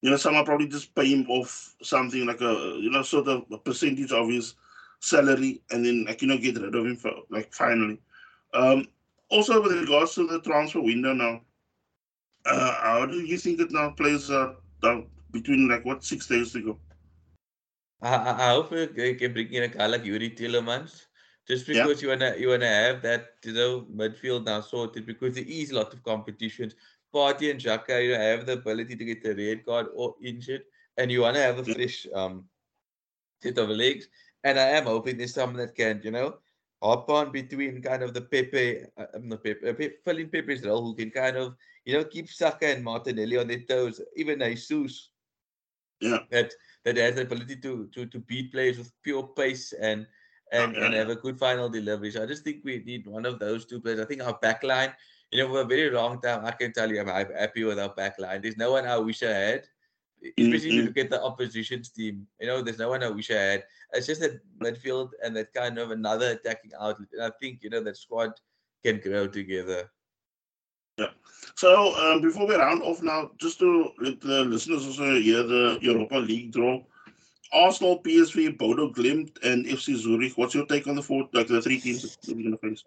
you 0.00 0.10
know, 0.10 0.16
someone 0.16 0.44
probably 0.44 0.68
just 0.68 0.94
pay 0.94 1.06
him 1.06 1.26
off 1.30 1.74
something 1.82 2.26
like 2.26 2.40
a, 2.40 2.78
you 2.80 2.90
know, 2.90 3.02
sort 3.02 3.28
of 3.28 3.44
a 3.50 3.58
percentage 3.58 4.12
of 4.12 4.28
his 4.28 4.54
salary 5.00 5.62
and 5.70 5.84
then, 5.84 6.04
like, 6.06 6.22
you 6.22 6.28
know, 6.28 6.38
get 6.38 6.56
rid 6.58 6.74
of 6.74 6.86
him 6.86 6.96
for, 6.96 7.12
like, 7.30 7.52
finally. 7.52 8.00
Um, 8.54 8.86
also, 9.30 9.60
with 9.62 9.72
regards 9.72 10.14
to 10.14 10.26
the 10.26 10.40
transfer 10.40 10.80
window 10.80 11.12
now, 11.12 11.40
uh, 12.46 12.74
how 12.82 13.06
do 13.06 13.20
you 13.20 13.36
think 13.38 13.60
it 13.60 13.70
now 13.72 13.90
plays 13.90 14.30
out 14.30 14.62
uh, 14.82 15.00
between, 15.32 15.68
like, 15.68 15.84
what, 15.84 16.04
six 16.04 16.26
days 16.26 16.52
to 16.52 16.62
go? 16.62 16.78
I, 18.00 18.14
I 18.30 18.48
hope 18.50 18.70
we 18.70 19.14
can 19.14 19.32
bring 19.32 19.52
in 19.52 19.64
a 19.64 19.68
guy 19.68 19.86
like 19.86 20.04
Youri 20.04 20.36
Tielemans, 20.36 21.06
just 21.46 21.66
Yeah. 21.72 21.84
because 21.84 22.02
you 22.02 22.08
wanna 22.08 22.34
you 22.38 22.48
wanna 22.48 22.68
have 22.68 23.02
that 23.02 23.34
you 23.44 23.52
know 23.52 23.82
midfield 23.94 24.44
now 24.44 24.60
sorted 24.60 25.06
because 25.06 25.34
there 25.34 25.44
is 25.46 25.70
a 25.70 25.76
lot 25.76 25.92
of 25.92 26.02
competitions. 26.02 26.74
Partey 27.14 27.50
and 27.50 27.60
Xhaka, 27.60 28.02
you 28.04 28.12
know, 28.12 28.18
have 28.20 28.46
the 28.46 28.54
ability 28.54 28.96
to 28.96 29.04
get 29.04 29.22
the 29.22 29.34
red 29.34 29.64
card 29.64 29.86
or 29.94 30.14
injured, 30.22 30.62
and 30.96 31.10
you 31.10 31.22
wanna 31.22 31.40
have 31.40 31.58
a 31.58 31.64
fresh 31.64 32.06
um 32.14 32.48
set 33.42 33.58
of 33.58 33.68
legs. 33.70 34.08
And 34.44 34.58
I 34.58 34.68
am 34.78 34.84
hoping 34.84 35.16
there's 35.16 35.34
someone 35.34 35.58
that 35.58 35.74
can, 35.74 36.00
you 36.04 36.10
know, 36.10 36.38
hop 36.82 37.08
on 37.10 37.32
between 37.32 37.82
kind 37.82 38.02
of 38.02 38.14
the 38.14 38.22
Pepe, 38.22 38.84
uh, 38.96 39.06
um, 39.14 39.28
not 39.28 39.42
Pepe, 39.44 39.68
uh, 39.68 39.72
Pe- 39.74 39.96
fill 40.04 40.26
Pepe's 40.26 40.64
role, 40.64 40.84
who 40.84 40.94
can 40.94 41.10
kind 41.10 41.36
of, 41.36 41.56
you 41.84 41.94
know, 41.94 42.04
keep 42.04 42.28
Saka 42.28 42.66
and 42.66 42.84
Martinelli 42.84 43.36
on 43.36 43.48
their 43.48 43.60
toes, 43.60 44.00
even 44.16 44.40
Jesus 44.40 45.10
Yeah. 46.00 46.20
that 46.30 46.52
that 46.84 46.96
has 46.96 47.14
the 47.16 47.22
ability 47.22 47.56
to 47.56 47.88
to 47.94 48.06
to 48.06 48.18
beat 48.20 48.52
players 48.52 48.78
with 48.78 48.92
pure 49.02 49.26
pace 49.28 49.72
and 49.72 50.06
and, 50.52 50.76
yeah, 50.76 50.84
and 50.84 50.94
yeah. 50.94 50.98
have 51.00 51.08
a 51.10 51.16
good 51.16 51.38
final 51.38 51.68
delivery. 51.68 52.10
So 52.10 52.22
I 52.22 52.26
just 52.26 52.44
think 52.44 52.64
we 52.64 52.78
need 52.78 53.06
one 53.06 53.26
of 53.26 53.38
those 53.38 53.66
two 53.66 53.80
players. 53.80 54.00
I 54.00 54.04
think 54.04 54.22
our 54.22 54.38
back 54.38 54.62
line, 54.62 54.92
you 55.30 55.42
know, 55.42 55.48
for 55.52 55.60
a 55.60 55.64
very 55.64 55.90
long 55.90 56.20
time, 56.20 56.44
I 56.44 56.52
can 56.52 56.72
tell 56.72 56.90
you 56.90 57.00
I'm 57.00 57.08
happy 57.08 57.64
with 57.64 57.78
our 57.78 57.94
back 57.94 58.18
line. 58.18 58.42
There's 58.42 58.56
no 58.56 58.72
one 58.72 58.86
I 58.86 58.98
wish 58.98 59.22
I 59.22 59.30
had. 59.30 59.64
Especially 60.36 60.70
if 60.70 60.74
you 60.74 60.82
Mhm. 60.82 60.86
look 60.86 60.98
at 60.98 61.10
the 61.10 61.22
opposition's 61.22 61.90
team, 61.90 62.26
you 62.40 62.48
know, 62.48 62.60
there's 62.60 62.80
no 62.80 62.88
one 62.88 63.04
I 63.04 63.08
wish 63.08 63.30
I 63.30 63.34
had. 63.34 63.64
It's 63.92 64.06
just 64.08 64.20
that 64.20 64.40
midfield 64.58 65.10
and 65.22 65.36
that 65.36 65.54
kind 65.54 65.78
of 65.78 65.92
another 65.92 66.32
attacking 66.32 66.72
outlet. 66.78 67.08
And 67.12 67.22
I 67.22 67.30
think, 67.40 67.62
you 67.62 67.70
know, 67.70 67.80
that 67.84 67.96
squad 67.96 68.32
can 68.84 68.98
grow 68.98 69.28
together. 69.28 69.88
Yeah. 70.98 71.10
So, 71.54 71.94
um, 71.94 72.20
before 72.20 72.48
we 72.48 72.56
round 72.56 72.82
off 72.82 73.00
now, 73.00 73.30
just 73.36 73.60
to 73.60 73.92
let 74.00 74.20
the 74.20 74.44
listeners 74.44 74.84
also 74.86 75.20
hear 75.20 75.44
the 75.44 75.78
Europa 75.82 76.16
League 76.16 76.50
draw. 76.50 76.82
Arsenal, 77.52 78.02
PSV, 78.02 78.58
Bodo 78.58 78.90
Glimt, 78.92 79.38
and 79.44 79.66
FC 79.66 79.94
Zurich. 79.94 80.36
What's 80.36 80.54
your 80.54 80.66
take 80.66 80.88
on 80.88 80.96
the 80.96 81.02
four, 81.02 81.28
like 81.32 81.46
the 81.46 81.62
three 81.62 81.78
teams 81.80 82.02
that 82.02 82.36
we're 82.36 82.42
going 82.42 82.58
to 82.58 82.58
face? 82.58 82.82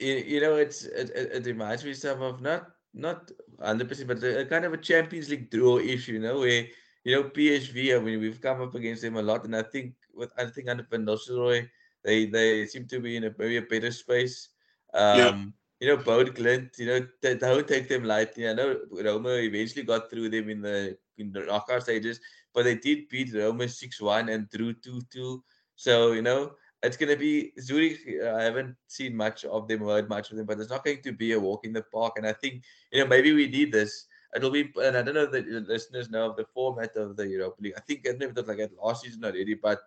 You, 0.00 0.14
you 0.14 0.40
know, 0.40 0.56
it's 0.56 0.84
it, 0.84 1.10
it, 1.14 1.46
reminds 1.46 1.84
me 1.84 1.94
some 1.94 2.22
of 2.22 2.40
not 2.40 2.70
not 2.94 3.30
hundred 3.60 3.88
percent, 3.88 4.08
but 4.08 4.22
a, 4.22 4.46
kind 4.46 4.64
of 4.64 4.72
a 4.72 4.78
Champions 4.78 5.28
League 5.28 5.50
draw 5.50 5.78
issue, 5.78 6.14
you 6.14 6.20
know, 6.20 6.40
where 6.40 6.66
you 7.04 7.14
know 7.14 7.24
PSV. 7.24 7.96
I 7.96 8.00
mean, 8.00 8.20
we've 8.20 8.40
come 8.40 8.62
up 8.62 8.74
against 8.74 9.02
them 9.02 9.16
a 9.16 9.22
lot, 9.22 9.44
and 9.44 9.54
I 9.54 9.62
think 9.62 9.94
with 10.14 10.32
I 10.38 10.46
think 10.46 10.68
under 10.68 10.86
Van 10.90 11.04
Nistelrooy, 11.04 11.68
they 12.02 12.26
they 12.26 12.66
seem 12.66 12.86
to 12.88 13.00
be 13.00 13.16
in 13.16 13.24
a 13.24 13.34
maybe 13.38 13.58
a 13.58 13.62
better 13.62 13.92
space. 13.92 14.48
Um, 14.94 15.18
Yeah. 15.18 15.44
You 15.80 15.88
know, 15.88 15.96
Bodo 15.96 16.30
Glimt, 16.30 16.78
you 16.78 16.84
know, 16.84 17.06
they 17.22 17.36
don't 17.36 17.66
take 17.66 17.88
them 17.88 18.04
lightly. 18.04 18.46
I 18.46 18.52
know 18.52 18.80
Roma 18.90 19.30
eventually 19.40 19.82
got 19.82 20.10
through 20.10 20.28
them 20.28 20.50
in 20.50 20.60
the 20.60 20.98
in 21.16 21.32
the 21.32 21.40
knockout 21.40 21.84
stages, 21.84 22.20
but 22.52 22.64
they 22.64 22.74
did 22.74 23.08
beat 23.08 23.32
Roma 23.32 23.66
six 23.66 23.98
one 24.00 24.28
and 24.28 24.50
drew 24.50 24.74
two 24.74 25.00
two. 25.10 25.42
So 25.76 26.12
you 26.12 26.20
know, 26.20 26.52
it's 26.82 26.96
going 26.96 27.10
to 27.10 27.16
be 27.16 27.52
Zurich. 27.60 27.98
uh, 28.22 28.34
I 28.34 28.42
haven't 28.42 28.74
seen 28.86 29.14
much 29.14 29.44
of 29.44 29.68
them, 29.68 29.80
heard 29.80 30.08
much 30.08 30.30
of 30.30 30.36
them, 30.36 30.46
but 30.46 30.58
it's 30.58 30.70
not 30.70 30.84
going 30.84 31.02
to 31.02 31.12
be 31.12 31.32
a 31.32 31.40
walk 31.40 31.64
in 31.64 31.72
the 31.72 31.82
park. 31.82 32.14
And 32.16 32.26
I 32.26 32.32
think, 32.32 32.62
you 32.90 33.00
know, 33.00 33.06
maybe 33.06 33.32
we 33.32 33.48
need 33.48 33.72
this. 33.72 34.06
It'll 34.34 34.50
be, 34.50 34.72
and 34.82 34.96
I 34.96 35.02
don't 35.02 35.14
know 35.14 35.26
the 35.26 35.42
listeners 35.66 36.08
know 36.08 36.30
of 36.30 36.36
the 36.36 36.46
format 36.54 36.96
of 36.96 37.16
the 37.16 37.26
Europa 37.26 37.60
League. 37.60 37.74
I 37.76 37.80
think 37.80 38.08
I 38.08 38.12
never 38.12 38.32
thought 38.32 38.48
like 38.48 38.58
that 38.58 38.76
last 38.82 39.02
season 39.02 39.24
already, 39.24 39.54
but 39.54 39.80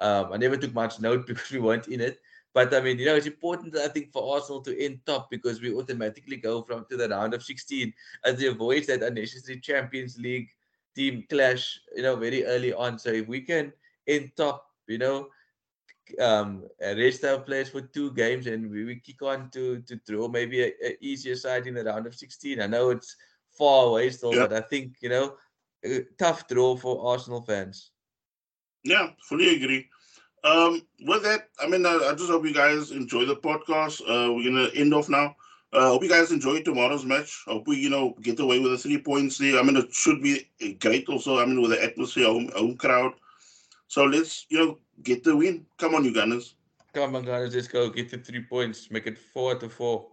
um, 0.00 0.32
I 0.32 0.36
never 0.36 0.56
took 0.56 0.74
much 0.74 1.00
note 1.00 1.26
because 1.26 1.50
we 1.50 1.58
weren't 1.58 1.88
in 1.88 2.00
it. 2.00 2.20
But 2.52 2.72
I 2.72 2.80
mean, 2.80 2.98
you 2.98 3.06
know, 3.06 3.16
it's 3.16 3.26
important, 3.26 3.76
I 3.76 3.88
think, 3.88 4.12
for 4.12 4.34
Arsenal 4.34 4.62
to 4.62 4.82
end 4.82 5.00
top 5.04 5.30
because 5.30 5.60
we 5.60 5.74
automatically 5.74 6.36
go 6.36 6.62
from 6.62 6.86
to 6.88 6.96
the 6.96 7.08
round 7.08 7.34
of 7.34 7.42
16 7.42 7.92
as 8.24 8.38
to 8.38 8.48
avoid 8.48 8.86
that 8.86 9.02
unnecessary 9.02 9.60
Champions 9.60 10.18
League 10.18 10.48
team 10.94 11.24
clash, 11.28 11.78
you 11.94 12.02
know, 12.02 12.16
very 12.16 12.46
early 12.46 12.72
on. 12.72 12.98
So 12.98 13.10
if 13.10 13.28
we 13.28 13.42
can 13.42 13.72
end 14.06 14.32
top, 14.36 14.64
you 14.86 14.96
know, 14.96 15.28
um 16.20 16.64
rest 16.80 17.24
our 17.24 17.38
players 17.40 17.68
for 17.68 17.80
two 17.82 18.12
games 18.12 18.46
and 18.46 18.70
we, 18.70 18.84
we 18.84 18.96
kick 19.00 19.22
on 19.22 19.50
to 19.50 19.80
to 19.82 19.96
draw 20.06 20.28
maybe 20.28 20.62
a, 20.62 20.70
a 20.84 20.96
easier 21.00 21.36
side 21.36 21.66
in 21.66 21.74
the 21.74 21.84
round 21.84 22.06
of 22.06 22.14
16 22.14 22.60
i 22.60 22.66
know 22.66 22.90
it's 22.90 23.16
far 23.50 23.86
away 23.88 24.08
still 24.10 24.34
Yeah. 24.34 24.38
but 24.38 24.52
i 24.52 24.60
think 24.60 24.96
you 25.00 25.08
know 25.08 25.34
a 25.84 26.02
tough 26.18 26.46
draw 26.48 26.76
for 26.76 27.06
arsenal 27.12 27.40
fans 27.42 27.92
Yeah, 28.84 29.10
fully 29.20 29.54
agree. 29.56 29.88
Um, 30.44 30.82
with 31.06 31.22
that, 31.24 31.48
I 31.60 31.66
mean, 31.68 31.84
I, 31.86 31.94
I 32.10 32.14
just 32.14 32.30
hope 32.30 32.44
you 32.46 32.54
guys 32.54 32.90
enjoy 32.90 33.24
the 33.26 33.36
podcast. 33.36 34.00
Uh, 34.02 34.32
we're 34.32 34.44
gonna 34.50 34.68
end 34.74 34.94
off 34.94 35.08
now. 35.08 35.34
Uh, 35.72 35.88
hope 35.90 36.02
you 36.02 36.08
guys 36.08 36.30
enjoy 36.32 36.62
tomorrow's 36.62 37.04
match. 37.04 37.42
Hope 37.46 37.66
we, 37.66 37.76
you 37.76 37.90
know, 37.90 38.14
get 38.22 38.38
away 38.40 38.58
with 38.60 38.72
the 38.72 38.78
three 38.78 38.98
points 38.98 39.38
there. 39.38 39.58
I 39.58 39.62
mean, 39.62 39.76
it 39.76 39.92
should 39.92 40.22
be 40.22 40.48
great 40.80 41.08
also. 41.08 41.38
I 41.38 41.46
mean, 41.46 41.60
with 41.60 41.70
the 41.72 41.82
atmosphere, 41.82 42.26
home, 42.26 42.50
home 42.54 42.76
crowd. 42.76 43.12
So 43.88 44.04
let's, 44.04 44.46
you 44.48 44.58
know, 44.58 44.78
get 45.02 45.24
the 45.24 45.36
win. 45.36 45.66
Come 45.78 45.94
on, 45.94 46.04
you 46.04 46.14
Gunners. 46.14 46.54
come 46.94 47.14
on 47.14 47.24
guys 47.24 47.54
let's 47.54 47.68
go 47.68 47.90
get 47.90 48.10
the 48.10 48.18
three 48.18 48.42
points 48.42 48.90
make 48.90 49.06
it 49.06 49.18
four 49.18 49.54
to 49.54 49.68
four 49.68 50.06